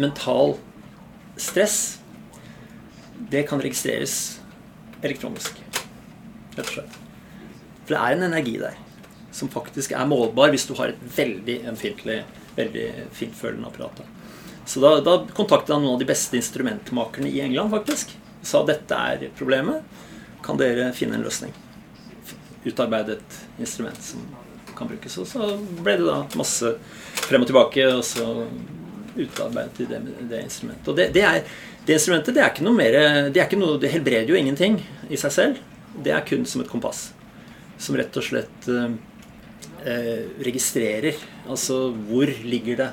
[0.00, 0.54] mental
[1.36, 1.98] stress,
[3.30, 4.40] det kan registreres
[5.02, 5.58] elektronisk.
[6.56, 6.98] Rett og slett.
[7.86, 8.76] For det er en energi der
[9.36, 12.22] som faktisk er målbar hvis du har et veldig ømfintlig,
[12.56, 14.00] veldig fintfølende apparat.
[14.66, 18.16] Så da, da kontaktet han noen av de beste instrumentmakerne i England, faktisk.
[18.46, 19.84] Sa dette er problemet.
[20.42, 21.52] Kan dere finne en løsning?
[22.66, 24.24] Utarbeide et instrument som
[24.76, 25.18] kan brukes.
[25.22, 25.52] Og så
[25.84, 26.72] ble det da masse
[27.28, 27.86] frem og tilbake.
[27.92, 28.26] Og så
[29.16, 30.00] utarbeidet i det,
[30.30, 30.88] det instrumentet.
[30.90, 31.42] Og det, det, er,
[31.86, 32.96] det, instrumentet det er ikke noe mer
[33.30, 35.60] Det, er ikke noe, det helbreder jo ingenting i seg selv.
[36.04, 37.10] Det er kun som et kompass.
[37.80, 38.96] Som rett og slett eh,
[39.86, 42.90] eh registrerer altså hvor ligger det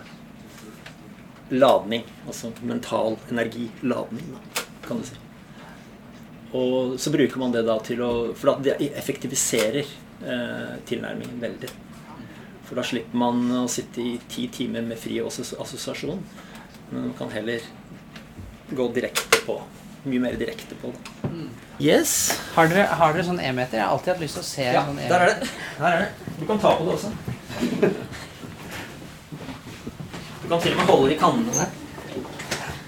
[1.53, 2.05] ladning.
[2.27, 3.69] Altså mental energi.
[3.81, 4.35] Ladning,
[4.87, 5.19] kan du si.
[6.53, 11.71] Og så bruker man det da til å For det effektiviserer eh, tilnærmingen veldig.
[12.63, 16.19] For da slipper man å sitte i ti timer med fri assosiasjon.
[16.89, 17.65] Men man kan heller
[18.71, 19.59] gå direkte på.
[20.03, 21.29] Mye mer direkte på det.
[21.29, 21.49] Mm.
[21.79, 22.15] Yes.
[22.55, 23.79] Har dere, har dere sånn e-meter?
[23.79, 25.13] Jeg har alltid hatt lyst til å se ja, sånn e-meter.
[25.13, 25.53] Der er det.
[25.77, 26.35] Der er det.
[26.39, 27.09] Du kan ta på det også.
[30.43, 31.79] Du kan til og med holde i kannene der.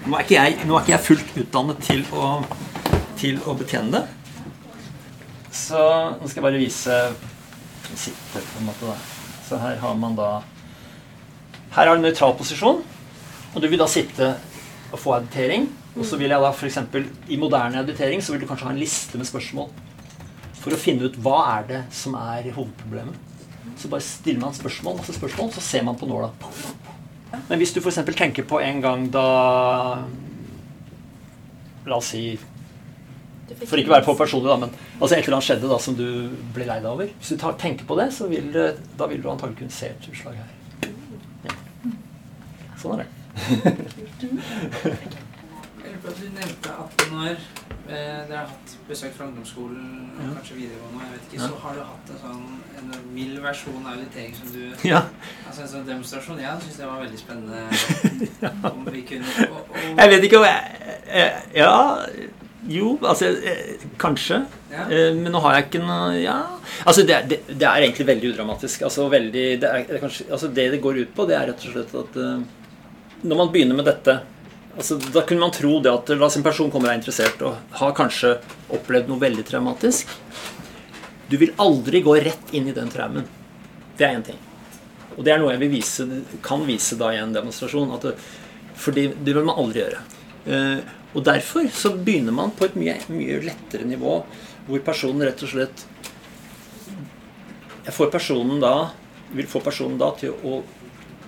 [0.06, 2.28] Nå er ikke jeg, nå er ikke jeg fullt utdannet til å,
[3.18, 4.04] til å betjene det.
[5.56, 5.80] Så
[6.20, 7.00] nå skal jeg bare vise
[7.86, 9.15] Sitte på en måte da.
[9.46, 10.42] Så her har man da
[11.76, 12.82] Her har du nøytral posisjon.
[13.54, 14.34] Og du vil da sitte
[14.92, 15.68] og få editering.
[15.96, 16.78] Og så vil jeg da f.eks.
[17.28, 19.70] i moderne editering så vil du kanskje ha en liste med spørsmål.
[20.60, 23.22] For å finne ut hva er det som er hovedproblemet.
[23.76, 26.30] Så bare stiller man spørsmål, masse spørsmål, så ser man på nåla.
[27.48, 28.00] Men hvis du f.eks.
[28.16, 29.26] tenker på en gang da
[31.86, 32.32] La oss si
[33.66, 35.94] For ikke å være for personlig, da, men altså et eller annet skjedde da som
[35.98, 36.06] du
[36.54, 37.06] ble lei deg over.
[37.20, 38.48] Hvis du tar, tenker på det, så vil,
[38.98, 40.50] da vil du antagelig kunne se et utslag her.
[41.46, 41.54] Ja.
[42.80, 43.08] Sånn er det.
[45.86, 49.92] Jeg lurer på at Du nevnte at når eh, dere har hatt besøk fra ungdomsskolen
[50.16, 50.30] Ja.
[50.38, 51.48] kanskje videregående, jeg vet ikke, Ja.
[51.48, 52.44] så har du hatt en sånn
[52.80, 55.02] en mild versjon av auditering som du Ja.
[55.46, 56.40] Altså en sånn demonstrasjon.
[56.40, 57.60] Jeg syns det var veldig spennende
[58.72, 62.06] om vi kunne og, og, Jeg vet ikke om jeg Ja,
[62.68, 64.40] jo, altså eh, Kanskje.
[64.72, 64.86] Ja.
[64.90, 66.36] Eh, Men nå har jeg ikke noe Ja.
[66.84, 68.82] Altså, det, det, det er egentlig veldig udramatisk.
[68.88, 71.50] Altså, veldig, det, er, det, er kanskje, altså, det det går ut på, det er
[71.52, 72.40] rett og slett at eh,
[73.26, 74.18] når man begynner med dette
[74.76, 77.44] altså, Da kunne man tro det at la oss en person kommer og er interessert
[77.46, 78.36] og har kanskje
[78.76, 80.10] opplevd noe veldig traumatisk.
[81.30, 83.24] Du vil aldri gå rett inn i den traumen.
[83.96, 84.38] Det er én ting.
[85.16, 86.04] Og det er noe jeg vil vise,
[86.44, 87.94] kan vise da i en demonstrasjon.
[87.96, 88.12] At det,
[88.76, 90.02] fordi det vil man aldri gjøre.
[91.14, 94.18] Og derfor så begynner man på et mye, mye lettere nivå,
[94.66, 95.84] hvor personen rett og slett
[97.86, 98.90] Jeg får personen da
[99.36, 100.58] vil få personen da til å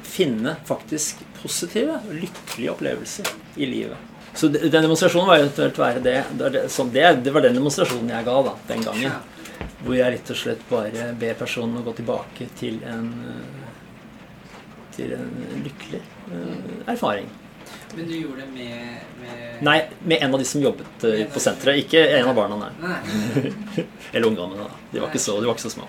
[0.03, 3.31] finne faktisk positive, lykkelige opplevelser
[3.62, 4.17] i livet.
[4.35, 6.64] Så den demonstrasjonen var eventuelt være det.
[6.71, 9.17] Sånn, det var den demonstrasjonen jeg ga da, den gangen.
[9.85, 13.69] Hvor jeg rett og slett bare ber personen å gå tilbake til en eh,
[14.99, 16.01] til en lykkelig
[16.35, 17.29] eh, erfaring.
[17.95, 21.43] Men du gjorde det med, med Nei, med en av de som jobbet uh, på
[21.43, 21.85] senteret.
[21.85, 22.73] Ikke en av barna, nei.
[22.83, 22.99] Nei.
[24.13, 24.91] Eller ungdommene, da.
[24.93, 25.89] De var ikke så, de var ikke så små.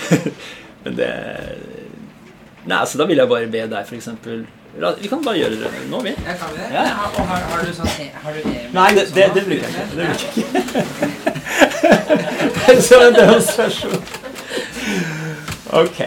[0.84, 1.12] Men det
[2.64, 4.42] Nei, så da vil jeg bare be deg, eksempel
[5.00, 6.12] Vi kan bare gjøre det nå, vi.
[6.12, 6.68] Ja, kan vi det?
[6.74, 6.82] Ja.
[7.08, 7.88] Og har, har du sånn
[8.24, 9.84] Har du e Nei, det, det, det bruker jeg ikke.
[9.90, 11.20] Det bruker jeg ikke.
[12.86, 14.02] Så en demonstrasjon.
[15.72, 16.00] Ok.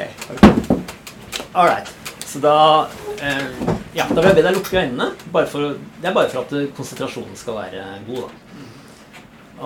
[1.53, 1.87] All right.
[2.25, 2.87] Så da
[3.21, 5.09] eh, Ja, da vil jeg be deg lukke øynene.
[5.33, 8.39] Bare for, det er bare for at eh, konsentrasjonen skal være god, da.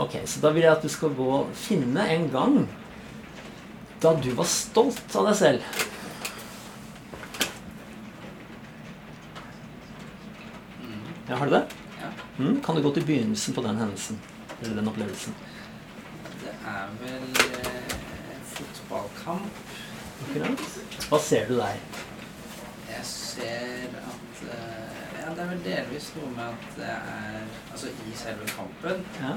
[0.04, 2.58] Ok, Så da vil jeg at du skal gå og finne en gang
[4.04, 5.86] da du var stolt av deg selv.
[11.28, 11.64] Ja, har du det?
[12.02, 12.12] Ja.
[12.38, 14.20] Mm, kan du gå til begynnelsen på den hendelsen?
[14.62, 15.34] Eller den opplevelsen?
[16.44, 17.96] Det er vel eh,
[18.54, 19.64] fotballkamp.
[20.28, 20.68] Akkurat.
[21.10, 21.80] Hva ser du der?
[23.38, 27.40] Ser at eh, Ja, det er vel delvis noe med at det er
[27.72, 29.34] Altså i selve kampen Ja.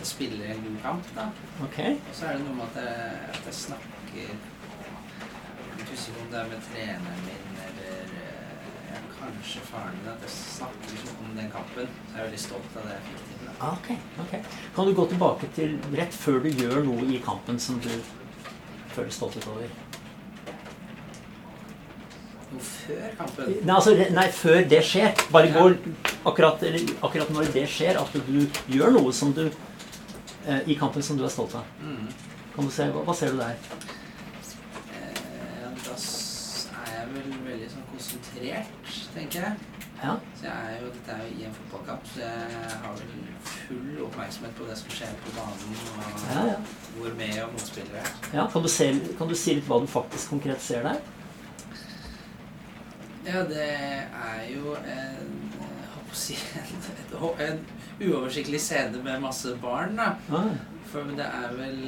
[0.00, 1.26] Det spiller en god kamp, da.
[1.66, 1.90] Okay.
[2.08, 6.30] Og så er det noe med at jeg, at jeg snakker er litt usikker om
[6.32, 10.08] det er med treneren min eller eh, ja, kanskje faren min.
[10.14, 11.92] At jeg snakker liksom om den kampen.
[12.08, 13.44] Så jeg er veldig stolt av det jeg fikk til.
[13.44, 13.52] Da.
[13.60, 13.92] Ah, Ok,
[14.24, 14.34] ok.
[14.78, 17.92] Kan du gå tilbake til rett før du gjør noe i kampen som du
[18.96, 19.68] føler stolthet over?
[22.50, 23.50] Noe før kampen.
[23.62, 25.12] Nei, altså, nei, før det skjer.
[25.30, 25.76] Bare går
[26.26, 28.40] akkurat, eller, akkurat når det skjer, at du
[28.74, 31.68] gjør noe som du eh, i kampen som du er stolt av.
[31.84, 32.08] Mm.
[32.56, 33.54] Kan du se, hva, hva ser du der?
[34.96, 39.70] Eh, da er jeg vel veldig sånn konsentrert, tenker jeg.
[40.00, 40.14] Ja.
[40.40, 44.02] Så jeg er jo, dette er jo i en fotballkamp, så jeg har vel full
[44.06, 46.58] oppmerksomhet på det som skjer på banen, og Ja, ja.
[46.96, 48.12] hvor med og motspillere er.
[48.32, 51.02] Ja, kan, du se, kan du si litt hva du faktisk konkret ser der?
[53.26, 55.34] Ja, det er jo en,
[55.94, 57.14] holdt si, en, et,
[57.46, 57.60] en
[58.00, 60.14] uoversiktlig scene med masse barn, da.
[60.32, 60.54] Ah.
[60.90, 61.84] For det er vel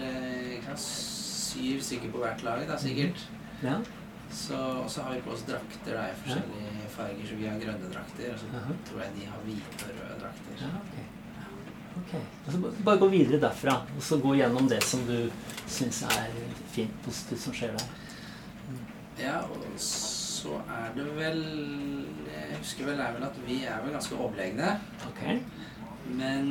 [0.67, 3.25] kan, syv stykker på hvert lag, da, sikkert.
[3.63, 3.81] Ja.
[4.33, 7.59] Så, og så har vi på oss drakter da, i forskjellige farger, så vi har
[7.61, 8.31] grønne drakter.
[8.33, 8.77] Og så Aha.
[8.89, 10.63] tror jeg de har hvite og røde drakter.
[10.63, 10.95] Ja, ok.
[11.93, 12.15] Ok.
[12.47, 15.17] Altså, bare gå videre derfra, og så gå gjennom det som du
[15.69, 16.33] syns er
[16.73, 17.91] fint, positivt som skjer der.
[19.21, 20.12] Ja, og så
[20.51, 21.41] er det vel
[22.27, 24.75] Jeg husker vel er vel at vi er vel ganske overlegne.
[25.11, 25.39] Okay.
[26.07, 26.51] Men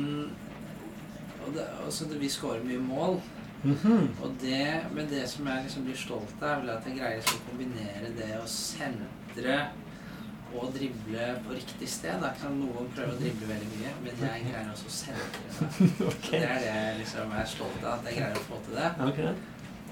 [1.42, 3.20] og det, også Vi scorer mye mål.
[3.62, 4.08] Mhm.
[4.22, 7.38] Og det, men det som jeg liksom blir stolt av, er at jeg greier liksom
[7.38, 9.58] å kombinere det å sentre
[10.52, 12.18] og drible på riktig sted.
[12.20, 12.32] Da.
[12.32, 12.58] Ikke sant?
[12.60, 15.44] Noen prøver å drible veldig mye, men jeg greier også å sentre.
[15.46, 15.88] Det.
[16.10, 16.28] Ok.
[16.32, 18.90] Det er det jeg liksom er stolt av, at jeg greier å få til det.
[19.08, 19.32] Okay.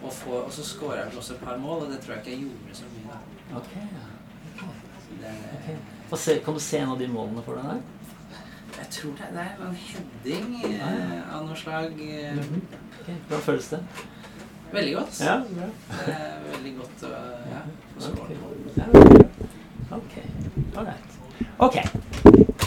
[0.00, 2.34] Og, få, og så skåra jeg også et par mål, og det tror jeg ikke
[2.34, 3.09] jeg gjorde så mye.
[3.50, 3.62] Da.
[3.62, 4.68] Ok, ja.
[5.20, 5.72] Det er, Ok.
[6.10, 7.82] Få se, kan du se en av de målene for deg der?
[8.80, 11.92] Jeg tror det, det er en heading eh, av noe slag.
[11.92, 12.62] Mm -hmm.
[13.00, 13.14] okay.
[13.28, 13.80] Hvordan føles det?
[14.72, 15.20] Veldig godt.
[15.20, 15.66] Ja, bra.
[16.06, 17.10] Det er veldig godt å
[17.50, 17.62] ja,
[17.94, 18.54] få skåre mål.
[18.76, 18.84] Ja,
[19.90, 20.12] Ok,
[20.76, 21.16] alright.
[21.58, 21.76] Ok,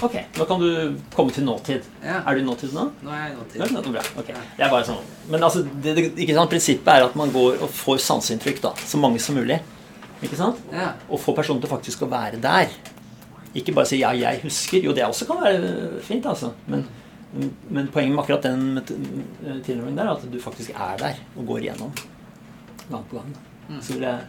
[0.02, 1.86] ok, nå kan du komme til nåtid.
[2.04, 2.20] Ja.
[2.28, 2.90] Er du i nåtid nå?
[3.02, 3.62] Nå er jeg i nåtid.
[3.62, 4.04] Ja, det er bra.
[4.20, 4.28] ok.
[4.58, 5.06] Det er bare sånn.
[5.30, 6.52] Men altså, det, det, ikke sant?
[6.52, 8.74] prinsippet er at man går og får sanseinntrykk, da.
[8.86, 9.62] Så mange som mulig.
[10.24, 10.60] Ikke sant?
[10.72, 10.94] Ja.
[11.10, 12.72] Og få personen til faktisk å være der.
[13.54, 14.84] Ikke bare si 'ja, jeg husker'.
[14.84, 16.52] Jo, det også kan være fint, altså.
[16.68, 16.88] Men,
[17.70, 21.48] men poenget med akkurat den met- tilnærmingen der er at du faktisk er der og
[21.48, 21.92] går igjennom
[22.90, 23.36] gang på gang.
[23.70, 23.82] Mm.
[23.82, 24.20] Så, jeg,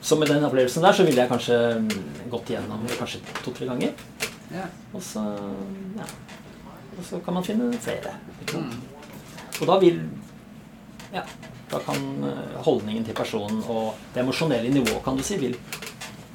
[0.00, 3.92] så med den opplevelsen der så ville jeg kanskje mm, gått igjennom kanskje to-tre ganger.
[4.50, 4.66] Ja.
[4.94, 5.22] Og så,
[5.96, 6.06] ja.
[6.98, 8.14] og så kan man finne flere.
[8.54, 8.72] Mm.
[9.60, 10.00] Og da vil
[11.14, 11.24] ja,
[11.70, 15.56] da kan eh, holdningen til personen og det emosjonelle nivået kan du si, vil,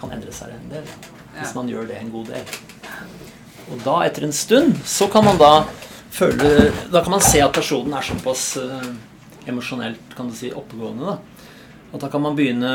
[0.02, 0.88] kan endre seg en del.
[1.36, 2.54] Hvis man gjør det en god del.
[3.74, 5.66] Og da, etter en stund, så kan man da
[6.16, 8.92] føle Da kan man se at personen er såpass eh,
[9.52, 11.16] emosjonelt kan du si, oppegående.
[11.16, 12.72] da At da kan man begynne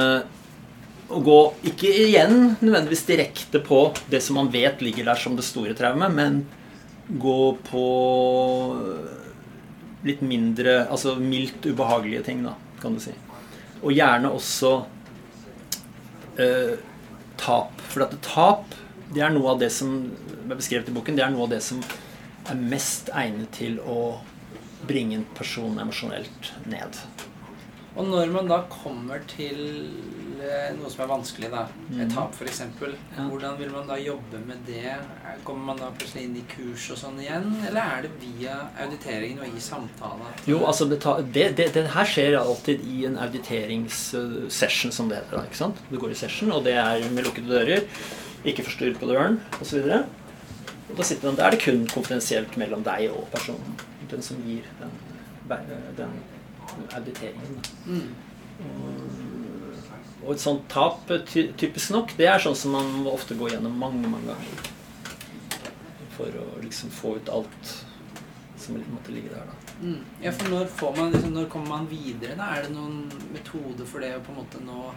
[1.11, 5.47] å gå ikke igjen nødvendigvis direkte på det som man vet ligger der som det
[5.47, 6.45] store traumet, men
[7.19, 7.87] gå på
[10.07, 13.15] litt mindre Altså mildt ubehagelige ting, da, kan du si.
[13.81, 14.73] Og gjerne også
[16.41, 16.77] eh,
[17.41, 17.81] tap.
[17.93, 18.77] For at tap
[19.11, 19.95] det er noe av det som
[20.47, 21.81] er beskrevet i boken, det er noe av det som
[22.51, 24.21] er mest egnet til å
[24.87, 26.97] bringe en person emosjonelt ned.
[27.97, 29.59] Og når man da kommer til
[30.41, 32.13] eh, noe som er vanskelig, da, et Mhm.
[32.15, 32.61] tap f.eks.,
[33.17, 34.95] hvordan vil man da jobbe med det?
[35.45, 39.39] Kommer man da plutselig inn i kurs og sånn igjen, eller er det via auditeringen
[39.43, 40.31] og i samtale?
[40.47, 41.03] Jo, altså det,
[41.35, 45.37] det, det, her skjer alltid i en auditeringssession, som det heter.
[45.37, 45.77] da, ikke sant?
[45.91, 47.85] Du går i session, og det er med lukkede dører.
[48.45, 49.83] Ikke forstyrr på døren, osv.
[50.97, 53.77] Da sitter man, da er det kun konfidensielt mellom deg og personen.
[54.11, 54.91] Den som gir den,
[55.99, 56.17] den
[56.97, 57.61] auditeringen.
[57.61, 57.93] da.
[57.93, 58.31] Mm.
[60.21, 63.79] Og et sånt tap, ty typisk nok, det er sånn som man ofte går gjennom
[63.81, 64.67] mange, mange ganger.
[66.19, 67.71] For å liksom få ut alt
[68.61, 69.61] som måtte ligge der, da.
[69.81, 70.01] Mm.
[70.21, 72.35] Ja, for når, får man, liksom, når kommer man videre?
[72.37, 72.51] da?
[72.57, 74.91] Er det noen metode for det å på en måte nå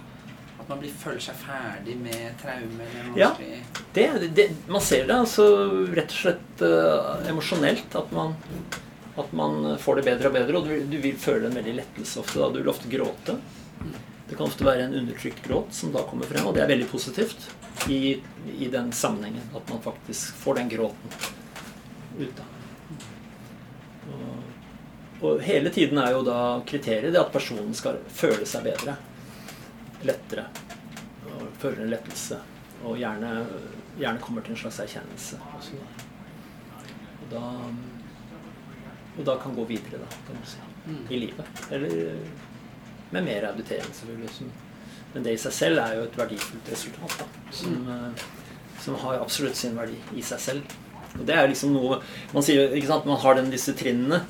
[0.60, 2.84] At man blir, føler seg ferdig med traume?
[2.84, 3.30] Eller noe Ja.
[3.96, 4.06] Det,
[4.36, 5.46] det, man ser det altså
[5.96, 7.96] rett og slett uh, emosjonelt.
[7.96, 8.36] At man,
[9.16, 10.58] at man får det bedre og bedre.
[10.58, 12.40] Og du, du vil føle en veldig lettelse ofte.
[12.40, 12.50] Da.
[12.50, 13.38] Du vil ofte gråte.
[14.30, 16.88] Det kan ofte være en undertrykt gråt som da kommer frem, og det er veldig
[16.90, 17.50] positivt
[17.92, 18.16] i,
[18.58, 19.46] i den sammenhengen.
[19.56, 21.18] At man faktisk får den gråten
[22.20, 22.38] ut.
[22.38, 22.48] da.
[24.14, 24.40] Og,
[25.24, 28.98] og hele tiden er jo da kriteriet det at personen skal føle seg bedre.
[30.08, 30.48] Lettere.
[31.30, 32.40] Og føle en lettelse.
[32.84, 33.36] Og gjerne,
[34.00, 35.40] gjerne kommer til en slags erkjennelse.
[37.22, 37.44] Og da,
[39.18, 40.62] og da kan gå videre, da, kan du si.
[40.88, 41.02] Mm.
[41.10, 41.64] I livet.
[41.72, 42.16] Eller
[43.14, 44.30] med mer auditering, selvfølgelig.
[44.38, 44.54] Som,
[45.14, 47.20] men det i seg selv er jo et verdifullt resultat.
[47.20, 48.24] Da, som, eh,
[48.84, 50.74] som har absolutt sin verdi i seg selv.
[51.14, 52.00] Og det er liksom noe
[52.34, 54.24] Man sier ikke sant, man har den, disse trinnene.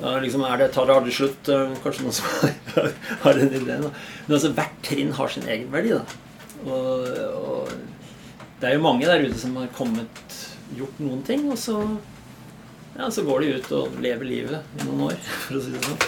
[0.00, 1.48] Liksom er det, tar det aldri slutt?
[1.48, 2.90] eh, Kanskje noen som har,
[3.24, 3.86] har den ideen.
[3.88, 3.90] Da.
[4.26, 5.96] Men altså, hvert trinn har sin egen verdi.
[5.96, 6.04] Da.
[6.60, 7.08] Og,
[7.40, 7.72] og
[8.60, 10.36] det er jo mange der ute som har kommet,
[10.76, 11.78] gjort noen ting, og så,
[13.00, 15.82] ja, så går de ut og lever livet i noen år, for å si det
[15.86, 16.00] sånn.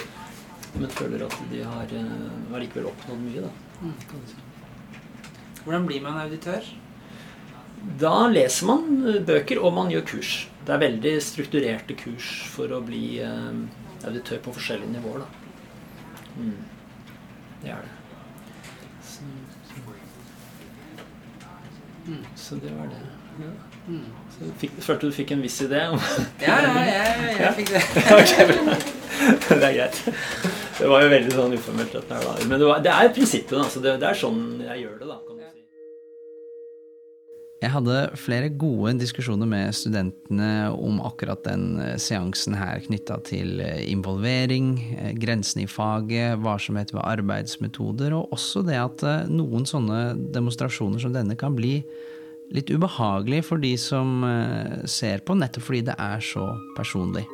[0.77, 3.51] Men føler at de har eh, allikevel oppnådd mye, da.
[3.83, 3.93] Mm.
[4.09, 4.39] kan du si.
[5.63, 6.65] Hvordan blir man auditør?
[8.01, 10.33] Da leser man eh, bøker, og man gjør kurs.
[10.63, 13.63] Det er veldig strukturerte kurs for å bli eh,
[14.07, 15.25] auditør på forskjellige nivåer.
[15.25, 16.37] Da.
[16.37, 16.55] Mm.
[17.63, 17.97] Det er det.
[19.07, 19.29] Så,
[22.03, 22.23] Mm.
[22.35, 22.97] så det var det.
[23.39, 23.51] Ja.
[23.87, 24.07] Mm.
[24.61, 25.85] Fikk, følte du fikk en viss idé?
[25.93, 25.99] om-
[26.43, 27.83] Ja, ja, jeg, jeg fikk det.
[28.19, 28.45] okay,
[29.59, 29.99] det er greit.
[30.79, 31.93] Det var jo veldig sånn uformelt.
[31.95, 32.47] Dette her, da.
[32.49, 33.57] Men det, var, det er prinsippet.
[33.61, 33.81] Altså.
[33.83, 35.07] Det, det er sånn jeg gjør det.
[35.11, 35.49] da, kan du si.
[37.63, 43.61] Jeg hadde flere gode diskusjoner med studentene om akkurat den eh, seansen her, knytta til
[43.63, 50.01] eh, involvering, eh, grensene i faget, varsomhet ved arbeidsmetoder, og også det at noen sånne
[50.35, 51.77] demonstrasjoner som denne kan bli
[52.53, 57.25] litt ubehagelig for de som eh, ser på, nettopp fordi det er så personlig.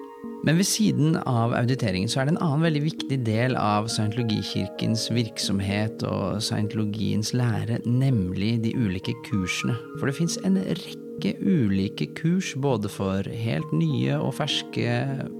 [0.43, 5.09] Men ved siden av auditeringen så er det en annen veldig viktig del av scientologikirkens
[5.11, 9.75] virksomhet og scientologiens lære, nemlig de ulike kursene.
[9.99, 14.93] For det fins en rekke ulike kurs både for helt nye og ferske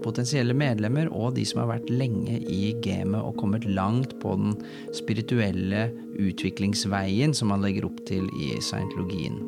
[0.03, 4.57] potensielle medlemmer og de som har vært lenge i gamet og kommet langt på den
[4.97, 5.87] spirituelle
[6.19, 9.39] utviklingsveien som man legger opp til i scientologien.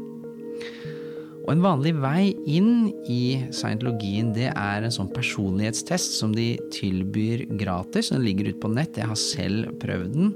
[1.41, 7.47] Og en vanlig vei inn i scientologien, det er en sånn personlighetstest som de tilbyr
[7.57, 8.11] gratis.
[8.13, 10.35] Den ligger ute på nett, jeg har selv prøvd den.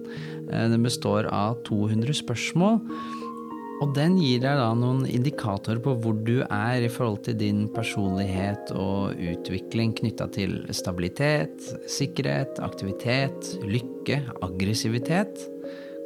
[0.50, 2.82] Eh, den består av 200 spørsmål.
[3.84, 7.66] Og den gir deg da noen indikatorer på hvor du er i forhold til din
[7.76, 11.60] personlighet og utvikling knytta til stabilitet,
[11.92, 15.44] sikkerhet, aktivitet, lykke, aggressivitet,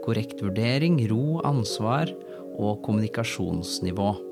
[0.01, 2.09] korrekt vurdering, ro, ansvar
[2.57, 4.28] og kommunikasjonsnivå.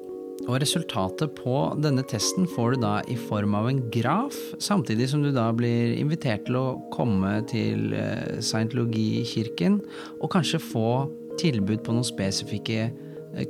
[0.48, 5.24] Og resultatet på denne testen får du da i form av en graf, samtidig som
[5.24, 9.82] du da blir invitert til å komme til eh, scientologikirken
[10.22, 10.90] og kanskje få
[11.38, 12.88] tilbud på noen spesifikke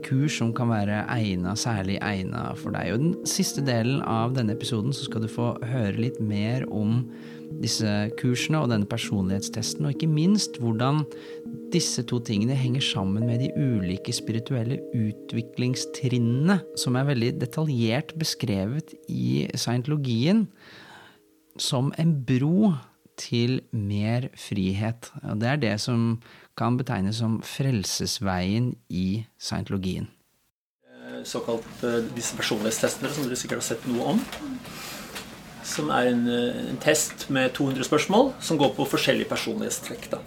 [0.03, 2.93] kurs som kan være egna, særlig egna for deg.
[2.93, 7.03] Og den siste delen av denne episoden så skal du få høre litt mer om
[7.61, 7.87] disse
[8.19, 11.05] kursene og denne personlighetstesten, og ikke minst hvordan
[11.73, 18.93] disse to tingene henger sammen med de ulike spirituelle utviklingstrinnene, som er veldig detaljert beskrevet
[19.07, 20.45] i scientologien
[21.57, 22.73] som en bro
[23.17, 25.09] til mer frihet.
[25.23, 26.19] Og det er det som
[26.57, 30.09] kan betegnes som frelsesveien i scientologien.
[31.27, 34.21] Såkalt eh, disse personlighetstestene, som dere sikkert har sett noe om
[35.67, 40.09] som er en, eh, en, test med 200 spørsmål som går på forskjellige personlighetstrekk.
[40.11, 40.21] Da.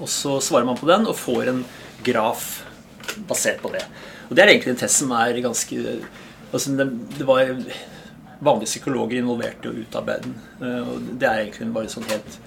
[0.00, 1.64] Og så svarer man på den og får en
[2.04, 2.64] graf
[3.28, 3.84] basert på det.
[4.28, 5.76] Og Det er egentlig en test som er ganske
[6.52, 6.86] altså det,
[7.18, 7.44] det, var
[8.40, 10.36] vanlige psykologer involvert i å utarbeide den.
[10.62, 12.38] Eh, og det er egentlig bare sånn helt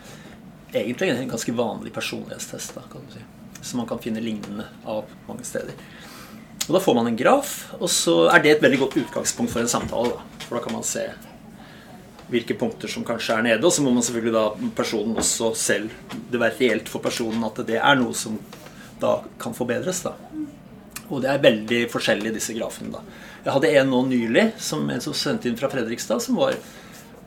[0.73, 3.23] Egentlig en ganske vanlig personlighetstest, da, kan du si.
[3.61, 5.75] Som man kan finne lignende av mange steder.
[6.67, 9.61] Og Da får man en graf, og så er det et veldig godt utgangspunkt for
[9.61, 10.15] en samtale.
[10.15, 10.45] Da.
[10.45, 11.09] For da kan man se
[12.31, 13.65] hvilke punkter som kanskje er nede.
[13.67, 15.91] Og så må man selvfølgelig da personen også selv
[16.31, 18.39] Det være reelt for personen at det er noe som
[19.01, 20.03] da kan forbedres.
[20.05, 20.15] da.
[21.09, 22.93] Og det er veldig forskjellig, disse grafene.
[22.93, 23.01] da.
[23.43, 26.55] Jeg hadde en nå nylig, som en som sendte inn fra Fredrikstad, som var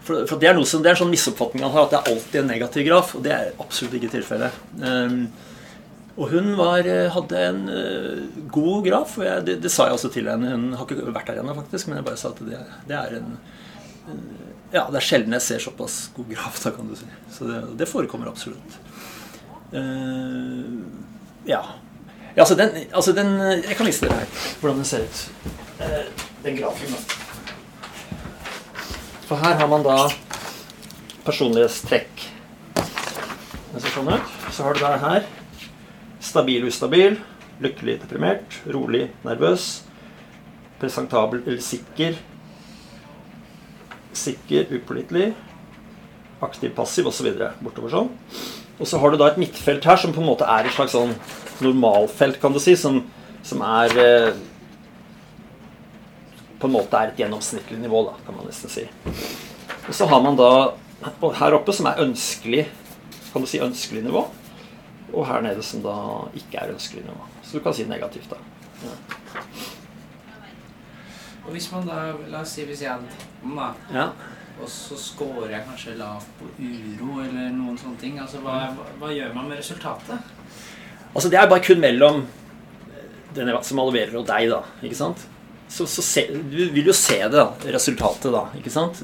[0.04, 2.12] for, for det, er som, det er en sånn misoppfatning man har, at det er
[2.12, 3.14] alltid en negativ graf.
[3.16, 4.58] Og det er absolutt ikke tilfellet.
[4.82, 5.22] Um,
[6.14, 6.86] og hun var,
[7.16, 9.16] hadde en uh, god graf.
[9.18, 10.52] og jeg, det, det, sa jeg også til henne.
[10.52, 13.16] Hun har ikke vært her ennå, faktisk, men jeg bare sa at det, det er
[13.20, 13.32] en,
[14.12, 14.20] en
[14.74, 17.08] ja, det er sjelden jeg ser såpass god graf, da, kan du si.
[17.32, 18.78] Så det, det forekommer absolutt.
[19.72, 20.84] Uh,
[21.48, 21.64] ja.
[22.36, 23.32] ja altså, den, altså den,
[23.64, 25.28] Jeg kan vise dere her hvordan den ser ut.
[25.80, 27.23] Uh, den grafen, da.
[29.24, 29.96] For her har man da
[31.24, 32.26] personlighetstrekk.
[32.76, 34.34] Det ser sånn ut.
[34.52, 35.24] Så har du da her
[36.24, 37.16] stabil, ustabil,
[37.64, 39.84] lykkelig, deprimert, rolig, nervøs,
[40.80, 42.18] presentabel eller sikker,
[44.14, 45.32] sikker, upålitelig,
[46.44, 47.30] aktiv, passiv osv.
[47.64, 48.12] bortover sånn.
[48.76, 50.94] Og så har du da et midtfelt her som på en måte er et slags
[50.96, 51.14] sånn
[51.64, 53.00] normalfelt, kan du si, som,
[53.46, 54.32] som er eh,
[56.64, 58.86] På en måte er et gjennomsnittlig nivå, da, kan man nesten si.
[59.84, 60.46] Og så har man da
[61.36, 62.62] her oppe som er ønskelig,
[63.34, 64.22] kan du si ønskelig nivå.
[65.12, 65.96] Og her nede som da
[66.32, 67.26] ikke er ønskelig nivå.
[67.42, 68.38] Så du kan si negativt, da.
[68.80, 68.94] Ja.
[71.44, 71.98] Og hvis man da,
[72.32, 74.08] la oss si hvis jeg hadde tatt da, ja.
[74.56, 78.70] og så scorer jeg kanskje lavt på uro eller noen sånne ting, altså hva,
[79.02, 80.32] hva, gjør man med resultatet?
[81.12, 82.24] Altså Det er bare kun mellom
[83.36, 84.64] den som alverer og deg, da.
[84.80, 85.28] ikke sant?
[85.74, 88.44] Så, så se, du vil jo se det, da, resultatet, da.
[88.54, 89.00] ikke sant?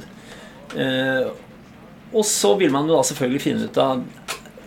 [0.78, 1.26] Eh,
[2.14, 4.04] og så vil man jo da selvfølgelig finne ut av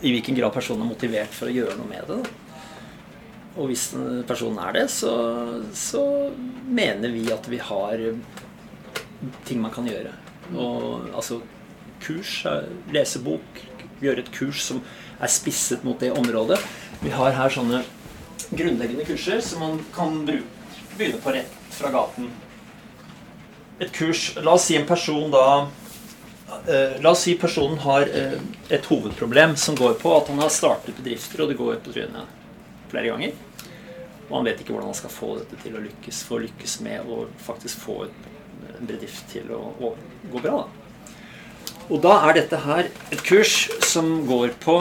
[0.03, 2.17] i hvilken grad personen er motivert for å gjøre noe med det.
[2.19, 2.39] da.
[3.53, 3.85] Og hvis
[4.27, 5.13] personen er det, så,
[5.77, 6.03] så,
[6.67, 8.01] mener vi at vi har
[9.47, 10.11] ting man kan gjøre.
[10.57, 11.39] Og altså
[12.03, 12.41] kurs,
[12.91, 13.61] lesebok,
[14.03, 14.81] gjøre et kurs som
[15.23, 16.57] er spisset mot det området.
[17.03, 17.83] Vi har her sånne
[18.51, 20.25] grunnleggende kurser som man kan
[20.97, 22.29] begynne på rett fra gaten.
[23.81, 25.45] Et kurs La oss si en person da
[26.67, 28.37] eh, La oss si personen har eh,
[28.73, 32.39] et hovedproblem som går på at han har startet bedrifter, og det går på trynet
[32.91, 33.33] flere ganger.
[34.29, 37.09] Og han vet ikke hvordan han skal få dette til å lykkes, få lykkes med
[37.09, 39.95] å faktisk få en bedrift til å, å
[40.31, 40.63] gå bra.
[40.63, 40.83] Da.
[41.89, 44.77] Og da er dette her et kurs som går på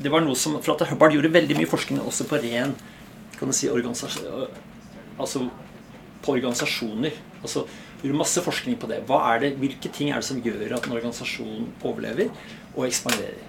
[0.00, 2.72] det var noe som, for at Hubbard gjorde veldig mye forskning også på ren
[3.36, 4.48] kan du si, organisasjon,
[5.18, 5.48] altså
[6.22, 7.12] på organisasjoner.
[7.42, 7.64] Altså
[8.02, 9.02] gjorde masse forskning på det.
[9.08, 9.52] Hva er det.
[9.60, 12.28] Hvilke ting er det som gjør at en organisasjon overlever
[12.76, 13.46] og ekspanderer?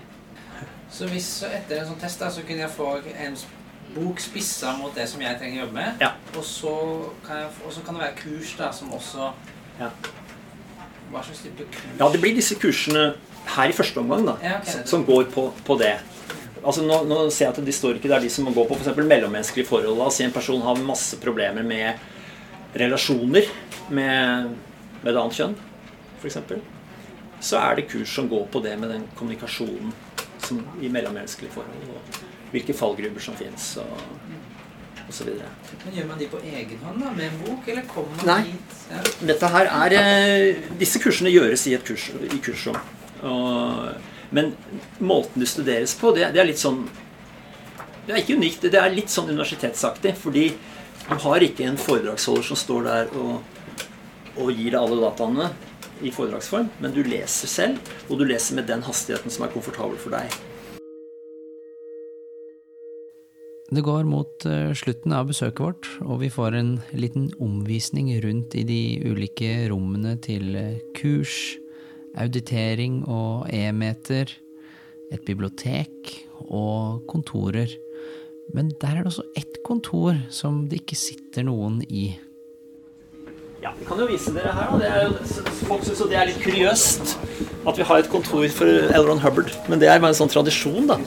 [0.91, 3.37] Så hvis etter en sånn test da, så kunne jeg få en
[3.95, 6.01] bok spissa mot det som jeg trenger å jobbe med.
[6.03, 6.09] Ja.
[6.35, 6.73] Og så
[7.25, 9.31] kan, jeg, og så kan det være kurs da, som også
[9.79, 9.89] Ja.
[11.11, 11.95] Hva slags type kurs?
[11.99, 13.13] Ja, det blir disse kursene
[13.55, 15.97] her i første omgang da, Ja, okay, som- som går på, på det.
[16.61, 18.67] Altså nå, nå ser jeg at de står ikke Det er de som må gå
[18.69, 18.99] på f.eks.
[18.99, 19.97] mellommenneskelige forhold.
[19.97, 23.49] La oss si en person har masse problemer med relasjoner
[23.91, 24.51] med,
[25.01, 25.55] med et annet kjønn,
[26.21, 26.37] f.eks.
[27.41, 29.91] Så er det kurs som går på det med den kommunikasjonen
[30.45, 31.89] som, i mellommenneskelige forhold.
[31.89, 32.21] Og
[32.53, 33.97] hvilke fallgruber som fins, og,
[35.07, 35.49] og så videre.
[35.85, 38.53] Men Gjør man de på egen hånd da, med en bok, eller kommer man Nei.
[38.53, 38.79] dit?
[38.91, 39.03] Ja.
[39.33, 42.79] Dette her er eh, Disse kursene gjøres i et kurs, i kursrom.
[43.21, 44.53] Og, men
[44.99, 46.85] måten det studeres på, det, det er litt sånn
[48.07, 48.63] Det er ikke unikt.
[48.73, 50.15] Det er litt sånn universitetsaktig.
[50.17, 50.47] Fordi
[51.05, 53.43] du har ikke en foredragsholder som står der og,
[54.41, 55.51] og gir deg alle dataene
[56.01, 59.99] i foredragsform, men du leser selv, og du leser med den hastigheten som er komfortabel
[60.01, 60.33] for deg.
[63.71, 68.57] Det går mot eh, slutten av besøket vårt, og vi får en liten omvisning rundt
[68.59, 71.55] i de ulike rommene til eh, kurs,
[72.19, 74.31] auditering og e-meter,
[75.11, 76.11] et bibliotek
[76.47, 77.71] og kontorer.
[78.55, 82.11] Men der er det også ett kontor som det ikke sitter noen i.
[83.61, 84.71] Ja, Vi kan jo vise dere her.
[84.81, 85.11] Det er
[85.67, 87.11] folk syns det er litt kuriøst
[87.69, 89.03] at vi har et kontor for L.
[89.05, 89.51] Ron Hubbard.
[89.69, 90.97] Men det er bare en sånn tradisjon, da.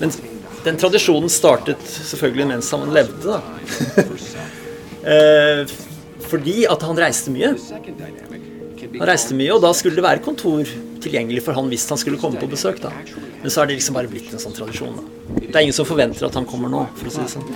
[0.00, 0.14] Men
[0.64, 4.04] den tradisjonen startet selvfølgelig mens han levde, da.
[5.04, 5.68] Eh,
[6.30, 7.50] Fordi at han reiste mye.
[8.92, 10.68] Han reiste mye, og da skulle det være kontor
[11.04, 12.80] tilgjengelig for han hvis han skulle komme på besøk.
[12.82, 12.92] da.
[13.42, 14.96] Men så er det liksom bare blitt en sånn tradisjon.
[14.96, 15.04] da.
[15.40, 17.48] Det er ingen som forventer at han kommer nå, for å si det sånn.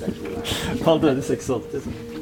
[0.86, 2.14] han døde i 86.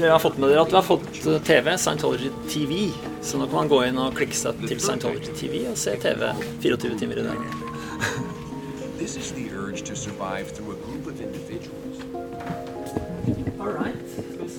[0.00, 2.88] Dere har fått med dere at vi har fått eh, TV, Scientology TV.
[3.20, 6.30] Så nå kan man gå inn og klikke seg til Scientology TV og se TV
[6.62, 7.52] 24 timer i døgnet.
[9.00, 12.00] This is the urge to survive through a group of individuals.
[13.60, 14.09] All right.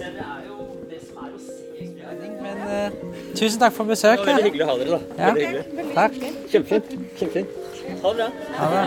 [0.02, 0.56] Skal vi se, det er jo
[0.90, 1.62] det som er å se
[2.42, 2.90] Men uh,
[3.38, 4.26] tusen takk for besøket.
[4.26, 5.02] Veldig hyggelig å ha dere, da.
[5.14, 5.28] Ja.
[5.28, 5.66] Veldig hyggelig.
[5.94, 6.16] Takk.
[6.50, 6.88] Kjempefint.
[7.20, 7.50] Kjempefint.
[8.02, 8.30] Ha det bra.
[8.58, 8.86] Ha det.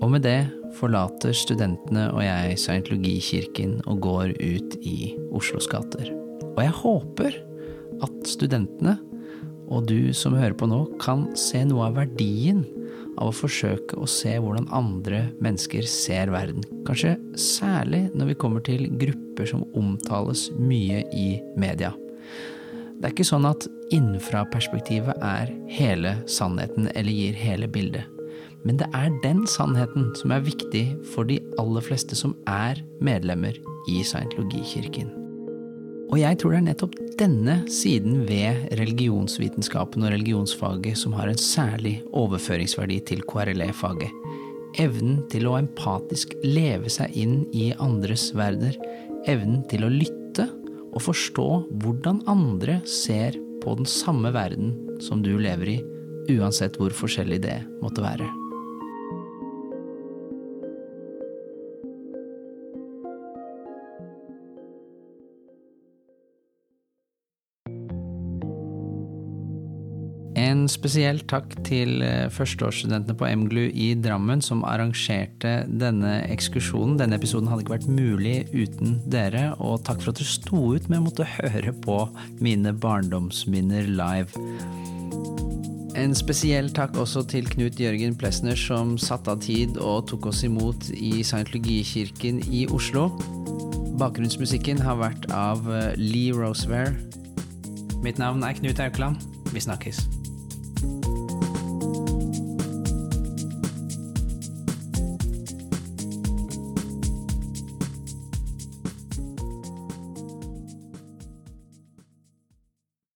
[0.00, 0.40] Og med det
[0.80, 6.08] forlater studentene og jeg Scientologikirken og går ut i Oslos gater.
[6.54, 7.32] Og jeg håper
[8.00, 8.96] at studentene,
[9.68, 12.64] og du som hører på nå, kan se noe av verdien
[13.20, 16.64] av å forsøke å se hvordan andre mennesker ser verden.
[16.88, 21.28] Kanskje særlig når vi kommer til grupper som omtales mye i
[21.60, 21.92] media.
[23.00, 23.64] Det er ikke sånn at
[23.94, 28.08] innenfra-perspektivet er hele sannheten eller gir hele bildet.
[28.64, 33.56] Men det er den sannheten som er viktig for de aller fleste som er medlemmer
[33.88, 35.19] i Scientologikirken.
[36.10, 41.38] Og jeg tror det er nettopp denne siden ved religionsvitenskapen og religionsfaget som har en
[41.38, 44.10] særlig overføringsverdi til KRLE-faget.
[44.82, 48.74] Evnen til å empatisk leve seg inn i andres verdener.
[49.30, 50.48] Evnen til å lytte
[50.90, 51.48] og forstå
[51.82, 55.80] hvordan andre ser på den samme verden som du lever i,
[56.34, 58.39] uansett hvor forskjellig det måtte være.
[70.70, 76.98] Spesiell takk til eh, førsteårsstudentene på MGLU i Drammen som arrangerte denne ekskursjonen.
[77.00, 80.90] Denne episoden hadde ikke vært mulig uten dere, og takk for at dere sto ut
[80.90, 82.02] med å måtte høre på
[82.42, 84.46] mine barndomsminner live.
[85.98, 90.44] En spesiell takk også til Knut Jørgen Plesner som satte av tid og tok oss
[90.46, 93.08] imot i Scientologikirken i Oslo.
[94.00, 96.94] Bakgrunnsmusikken har vært av eh, Lee Roseware.
[98.00, 99.20] Mitt navn er Knut Aukland.
[99.50, 100.19] Vi snakkes.
[100.80, 101.09] thank you